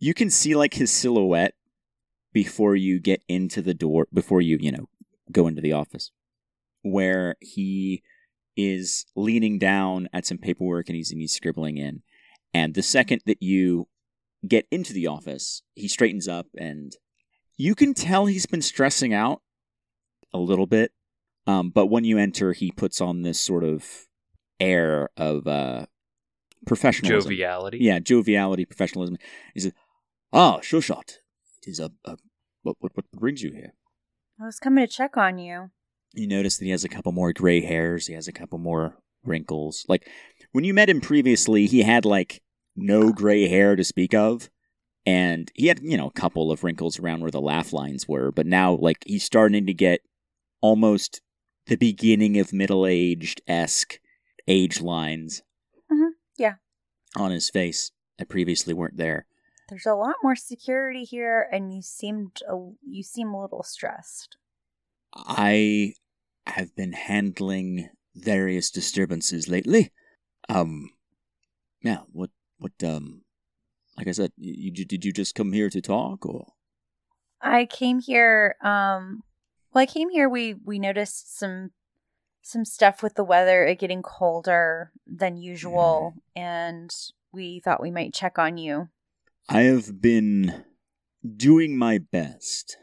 [0.00, 1.54] You can see like his silhouette
[2.32, 4.88] before you get into the door before you you know
[5.30, 6.10] go into the office
[6.82, 8.02] where he
[8.56, 12.02] is leaning down at some paperwork and he's and he's scribbling in
[12.52, 13.88] and the second that you
[14.46, 16.96] get into the office he straightens up and
[17.56, 19.42] you can tell he's been stressing out
[20.32, 20.92] a little bit
[21.46, 24.06] um, but when you enter he puts on this sort of
[24.60, 25.86] air of uh
[26.66, 27.78] professionalism Joviality.
[27.80, 29.16] yeah, joviality, professionalism.
[29.52, 29.72] He says,
[30.32, 31.18] "Ah, sure shot.
[31.66, 32.16] is a, a
[32.62, 33.74] what, what what brings you here?
[34.40, 35.70] I was coming to check on you.
[36.14, 38.06] You notice that he has a couple more gray hairs.
[38.06, 39.84] He has a couple more wrinkles.
[39.88, 40.08] Like
[40.52, 42.42] when you met him previously, he had like
[42.76, 44.48] no gray hair to speak of,
[45.06, 48.30] and he had you know a couple of wrinkles around where the laugh lines were.
[48.30, 50.00] But now, like he's starting to get
[50.60, 51.20] almost
[51.66, 53.98] the beginning of middle aged esque
[54.46, 55.42] age lines.
[55.90, 56.54] Mhm, yeah.
[57.16, 59.26] on his face that previously weren't there.
[59.68, 62.54] There's a lot more security here, and you seemed a,
[62.86, 64.36] you seem a little stressed.
[65.14, 65.94] I
[66.46, 69.92] have been handling various disturbances lately.
[70.48, 70.90] Um,
[71.82, 72.00] yeah.
[72.12, 72.30] What?
[72.58, 72.72] What?
[72.82, 73.22] Um,
[73.96, 76.52] like I said, you, you did you just come here to talk, or
[77.40, 78.56] I came here.
[78.62, 79.22] Um,
[79.72, 80.28] well, I came here.
[80.28, 81.70] We we noticed some
[82.42, 86.94] some stuff with the weather, it getting colder than usual, and
[87.32, 88.88] we thought we might check on you.
[89.48, 90.64] I have been
[91.36, 92.76] doing my best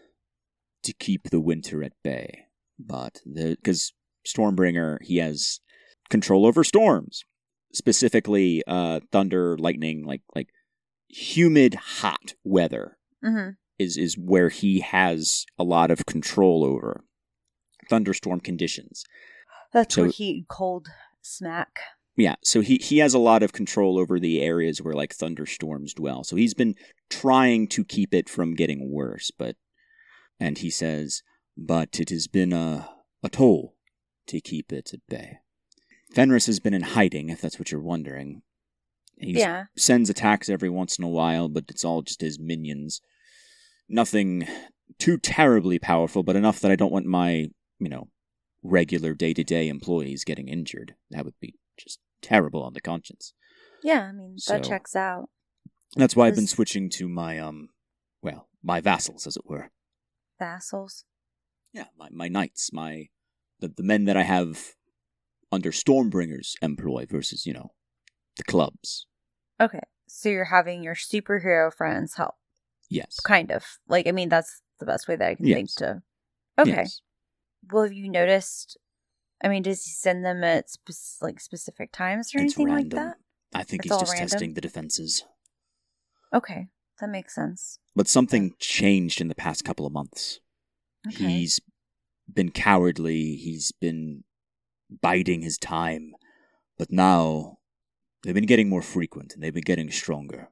[0.84, 2.46] to keep the winter at bay,
[2.86, 3.94] but because
[4.28, 5.60] Stormbringer, he has
[6.10, 7.24] control over storms,
[7.74, 10.48] specifically uh, thunder, lightning, like like
[11.08, 13.52] humid, hot weather Mm-hmm.
[13.78, 17.04] is is where he has a lot of control over
[17.90, 19.04] thunderstorm conditions.
[19.74, 20.88] That's So- where heat, cold,
[21.22, 21.80] smack.
[22.18, 25.94] Yeah, so he he has a lot of control over the areas where like thunderstorms
[25.94, 26.24] dwell.
[26.24, 26.76] So he's been
[27.10, 29.56] trying to keep it from getting worse, but
[30.40, 31.22] and he says,
[31.68, 32.90] but it has been a
[33.24, 33.76] a toll
[34.28, 35.38] to keep it at bay.
[36.14, 38.42] Fenris has been in hiding, if that's what you're wondering.
[39.18, 39.66] He Yeah.
[39.78, 43.02] sends attacks every once in a while, but it's all just his minions.
[43.88, 44.48] Nothing
[44.98, 47.50] too terribly powerful, but enough that I don't want my,
[47.80, 48.10] you know,
[48.64, 50.96] regular day to day employees getting injured.
[51.12, 53.34] That would be just terrible on the conscience.
[53.84, 55.30] Yeah, I mean that So- checks out.
[55.96, 57.70] That's why I've been switching to my um
[58.22, 59.72] well, my vassals, as it were.
[60.40, 61.06] Vassals.
[61.74, 63.08] Yeah, my, my knights, my
[63.60, 64.74] the, the men that I have
[65.52, 67.72] under Stormbringer's employ versus, you know,
[68.38, 69.06] the clubs.
[69.60, 72.36] Okay, so you're having your superhero friends help,
[72.90, 73.20] Yes.
[73.20, 73.64] kind of.
[73.88, 76.02] Like, I mean, that's the best way that I can think to.
[76.60, 76.72] Okay.
[76.72, 77.02] Yes.
[77.72, 78.78] Well, have you noticed?
[79.44, 82.76] I mean, does he send them at spe- like specific times or It's anything like
[82.76, 83.00] random.
[83.00, 83.18] that?
[83.54, 84.30] I think It's he's just random?
[84.30, 85.24] testing the defenses.
[86.34, 86.68] Okay,
[87.00, 87.80] that makes sense.
[87.96, 90.40] But something changed in the past couple of months.
[91.08, 91.26] Okay.
[91.26, 91.60] He's
[92.32, 94.24] been cowardly, he's been
[95.02, 96.14] biding his time,
[96.78, 97.58] but now
[98.24, 100.50] they've been getting more frequent and they've been getting stronger.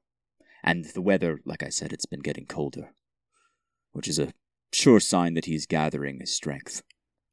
[0.64, 2.92] And the weather, like I said, it's been getting colder,
[3.92, 4.34] which is a
[4.74, 6.84] sure sign that he's gathering his strength.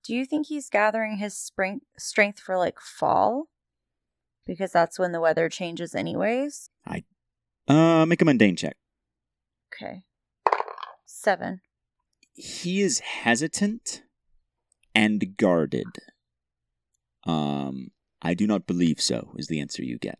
[0.05, 3.49] Do you think he's gathering his spring strength for like fall?
[4.47, 6.71] Because that's when the weather changes, anyways.
[6.87, 7.03] I
[7.67, 8.77] uh, make a mundane check.
[9.75, 10.05] Okay.
[11.05, 11.61] Seven.
[12.37, 14.03] He is hesitant
[14.95, 15.87] and guarded.
[17.24, 17.89] Um,
[18.20, 20.18] I do not believe so, is the answer you get.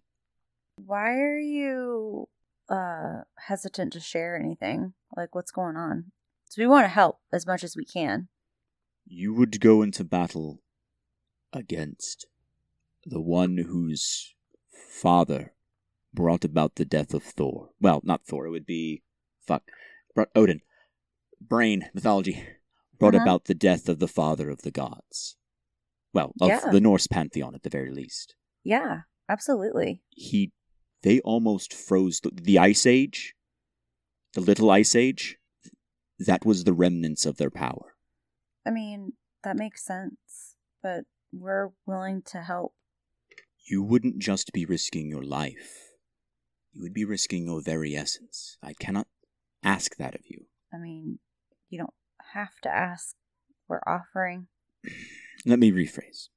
[0.85, 2.29] Why are you
[2.69, 4.95] uh hesitant to share anything?
[5.17, 6.13] Like what's going on?
[6.49, 8.29] So we want to help as much as we can.
[9.07, 10.63] You would go into battle
[11.53, 12.27] against
[13.05, 14.35] the one whose
[14.73, 15.53] father
[16.13, 17.71] brought about the death of Thor.
[17.81, 19.03] Well, not Thor, it would be.
[19.47, 19.65] Fuck.
[20.15, 20.63] Brought Odin.
[21.41, 22.45] Brain, mythology.
[22.99, 23.23] Brought Uh-huh.
[23.25, 25.37] about the death of the father of the gods.
[26.15, 26.71] Well, of Yeah.
[26.71, 28.35] the Norse pantheon at the very least.
[28.65, 30.03] Yeah, absolutely.
[30.11, 30.53] He.
[31.03, 33.35] They almost froze the, the Ice Age.
[34.33, 35.37] The Little Ice Age.
[36.19, 37.95] That was the remnants of their power.
[38.67, 39.13] I mean,
[39.45, 42.75] that makes sense, but we're willing to help.
[43.69, 45.91] You wouldn't just be risking your life.
[46.73, 48.57] You would be risking your very essence.
[48.63, 49.07] I cannot
[49.63, 50.47] ask that of you.
[50.73, 51.19] I mean,
[51.69, 51.95] you don't
[52.33, 53.17] have to ask.
[53.69, 54.47] We're offering.
[55.45, 56.29] Let me rephrase.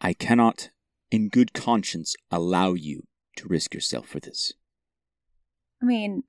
[0.00, 0.70] I cannot,
[1.10, 3.06] in good conscience, allow you
[3.36, 4.54] to risk yourself for this.
[5.82, 6.24] I mean,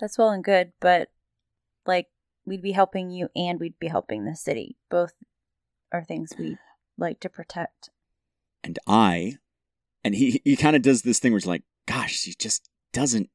[0.00, 1.08] that's well and good, but
[1.86, 2.08] like
[2.44, 4.76] we'd be helping you and we'd be helping the city.
[4.90, 5.14] Both
[5.92, 6.56] are things we
[6.98, 7.90] like to protect.
[8.62, 9.36] And I,
[10.02, 13.30] and he, he kind of does this thing where it's like, gosh, she just doesn't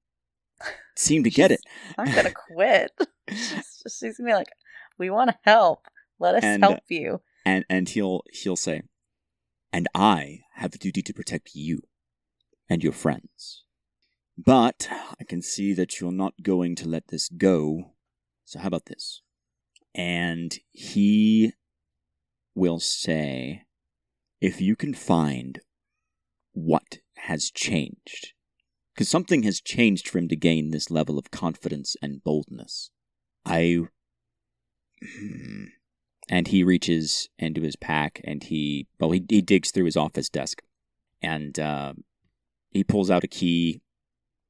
[0.95, 1.61] seem to get it.
[1.97, 2.91] I'm gonna quit.
[3.29, 4.51] She's, she's gonna be like,
[4.97, 5.87] "We want to help.
[6.19, 8.83] Let us And, help you." and and he'll he'll say
[9.73, 11.81] and i have a duty to protect you
[12.69, 13.63] and your friends
[14.37, 14.87] but
[15.19, 17.93] i can see that you're not going to let this go
[18.45, 19.21] so how about this
[19.95, 21.53] and he
[22.55, 23.63] will say
[24.39, 25.61] if you can find
[26.53, 28.33] what has changed
[28.93, 32.91] because something has changed for him to gain this level of confidence and boldness
[33.45, 33.81] I.
[36.29, 40.29] And he reaches into his pack and he, well, he, he digs through his office
[40.29, 40.61] desk
[41.21, 41.93] and uh,
[42.69, 43.81] he pulls out a key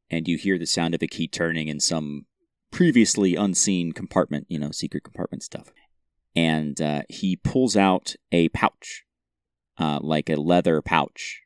[0.10, 2.26] and you hear the sound of a key turning in some
[2.72, 5.72] previously unseen compartment, you know, secret compartment stuff.
[6.36, 9.04] And uh, he pulls out a pouch,
[9.78, 11.42] uh, like a leather pouch,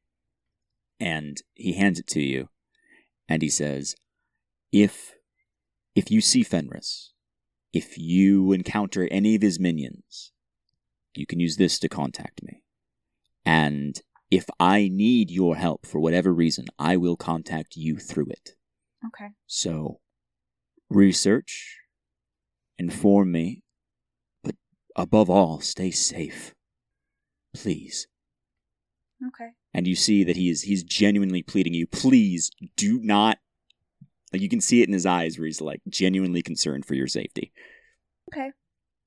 [1.00, 2.50] and he hands it to you.
[3.28, 3.96] And he says,
[4.72, 5.14] "If
[5.96, 7.14] if you see Fenris,
[7.76, 10.32] if you encounter any of his minions,
[11.14, 12.64] you can use this to contact me.
[13.46, 14.00] And
[14.32, 18.56] if I need your help for whatever reason, I will contact you through it.
[19.06, 19.32] Okay.
[19.46, 20.00] So,
[20.90, 21.80] research,
[22.78, 23.62] inform me,
[24.42, 24.56] but
[24.96, 26.54] above all, stay safe.
[27.54, 28.08] Please.
[29.22, 29.50] Okay.
[29.74, 33.38] And you see that he is he's genuinely pleading you, please do not
[34.36, 37.08] like you can see it in his eyes where he's like genuinely concerned for your
[37.08, 37.54] safety.
[38.34, 38.52] Okay.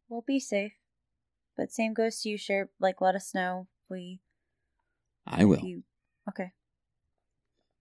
[0.09, 0.73] We'll be safe.
[1.55, 2.71] But same goes to you, Share.
[2.81, 4.21] Like, let us know if we.
[5.27, 5.61] I will.
[5.61, 5.83] You...
[6.27, 6.53] Okay.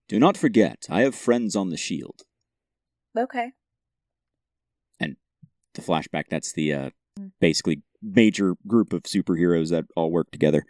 [0.09, 2.23] Do not forget, I have friends on the shield.
[3.17, 3.51] Okay.
[4.99, 5.15] And
[5.73, 6.89] the flashback, that's the uh,
[7.39, 10.65] basically major group of superheroes that all work together.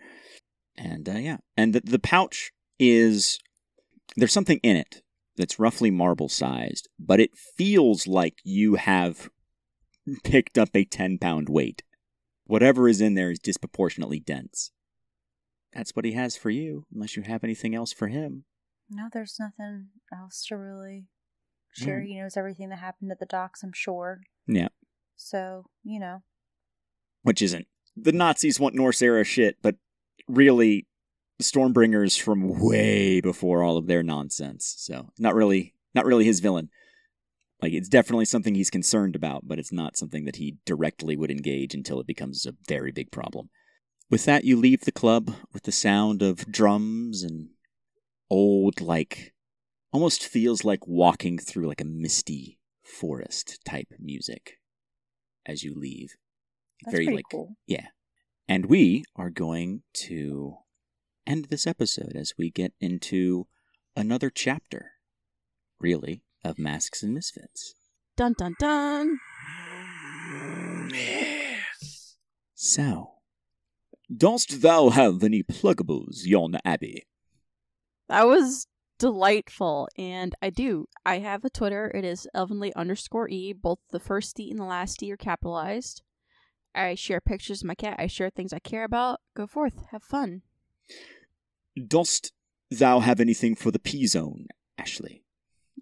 [0.76, 3.40] And uh, yeah, and the, the pouch is
[4.16, 5.02] there's something in it
[5.38, 9.30] that's roughly marble sized, but it feels like you have
[10.24, 11.84] picked up a 10 pound weight.
[12.46, 14.72] Whatever is in there is disproportionately dense.
[15.74, 18.46] That's what he has for you, unless you have anything else for him.
[18.90, 21.06] No, there's nothing else to really
[21.74, 22.02] share.
[22.02, 24.22] He knows everything that happened at the docks, I'm sure.
[24.48, 24.70] Yeah.
[25.18, 26.24] So, you know.
[27.22, 27.68] Which isn't.
[27.96, 29.76] The Nazis want Norse era shit, but
[30.28, 30.88] really,
[31.42, 34.76] Stormbringers from way before all of their nonsense.
[34.78, 36.70] So, not really, not really his villain.
[37.62, 41.32] Like, it's definitely something he's concerned about, but it's not something that he directly would
[41.32, 43.50] engage until it becomes a very big problem.
[44.10, 47.50] With that, you leave the club with the sound of drums and
[48.30, 49.34] old, like,
[49.92, 54.60] almost feels like walking through like a misty forest type music
[55.46, 56.16] as you leave.
[56.84, 57.56] That's very like cool.
[57.66, 57.88] yeah.
[58.48, 60.58] And we are going to
[61.28, 63.48] end this episode as we get into
[63.96, 64.94] another chapter,
[65.80, 67.76] really, of Masks and Misfits.
[68.16, 69.20] Dun dun dun.
[72.56, 73.12] So,
[74.16, 77.06] dost thou have any pluggables, yon Abbey?
[78.08, 78.68] That was
[78.98, 80.88] delightful, and I do.
[81.06, 81.92] I have a Twitter.
[81.94, 83.54] It is elvenly underscore e.
[83.54, 86.02] Both the first e and the last e are capitalized.
[86.74, 87.98] I share pictures of my cat.
[88.00, 89.20] I share things I care about.
[89.36, 90.42] Go forth, have fun.
[91.78, 92.32] Dost
[92.70, 94.48] thou have anything for the P Zone,
[94.78, 95.24] Ashley?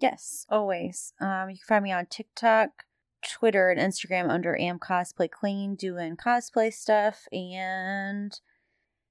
[0.00, 1.12] Yes, always.
[1.20, 2.84] Um, you can find me on TikTok,
[3.26, 8.38] Twitter, and Instagram under Am Cosplay Clean, doing cosplay stuff, and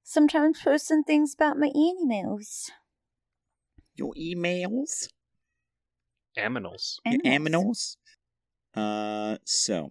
[0.04, 2.70] sometimes posting things about my animals.
[3.96, 5.08] Your emails?
[6.38, 6.98] Aminals.
[7.04, 7.96] Your aminals?
[8.74, 9.90] Uh, so,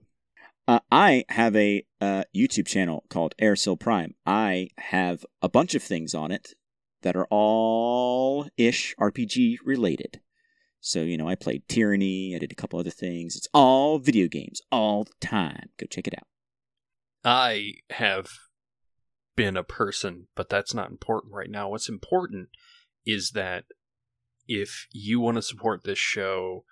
[0.68, 4.14] uh, I have a uh, YouTube channel called Airsil Prime.
[4.26, 6.54] I have a bunch of things on it
[7.06, 10.20] that are all ish RPG related.
[10.82, 13.36] So, you know, I played Tyranny, I did a couple other things.
[13.36, 15.70] It's all video games all the time.
[15.80, 16.26] Go check it out.
[17.24, 18.32] I have
[19.36, 21.70] been a person, but that's not important right now.
[21.70, 22.50] What's important
[23.06, 23.66] is that
[24.48, 26.66] if you want to support this show,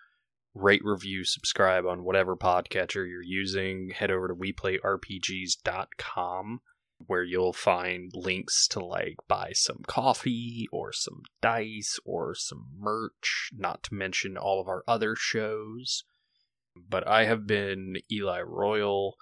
[0.55, 6.61] rate, review, subscribe on whatever podcatcher you're using, head over to weplayRPGs.com
[7.07, 13.49] where you'll find links to like buy some coffee or some dice or some merch,
[13.53, 16.03] not to mention all of our other shows.
[16.75, 19.15] But I have been Eli Royal.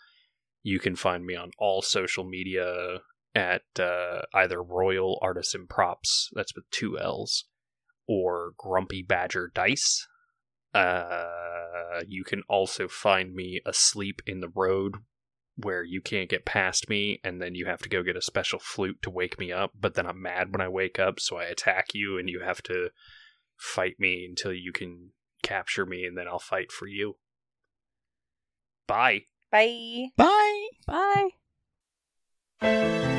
[0.63, 2.99] You can find me on all social media
[3.33, 7.45] at uh, either Royal Artisan Props, that's with two L's,
[8.07, 10.07] or Grumpy Badger Dice.
[10.73, 14.95] Uh, you can also find me asleep in the road
[15.55, 18.59] where you can't get past me, and then you have to go get a special
[18.59, 19.71] flute to wake me up.
[19.79, 22.61] But then I'm mad when I wake up, so I attack you, and you have
[22.63, 22.89] to
[23.57, 25.11] fight me until you can
[25.43, 27.17] capture me, and then I'll fight for you.
[28.87, 29.25] Bye.
[29.51, 30.07] Bye.
[30.17, 30.67] Bye!
[32.61, 33.17] Bye.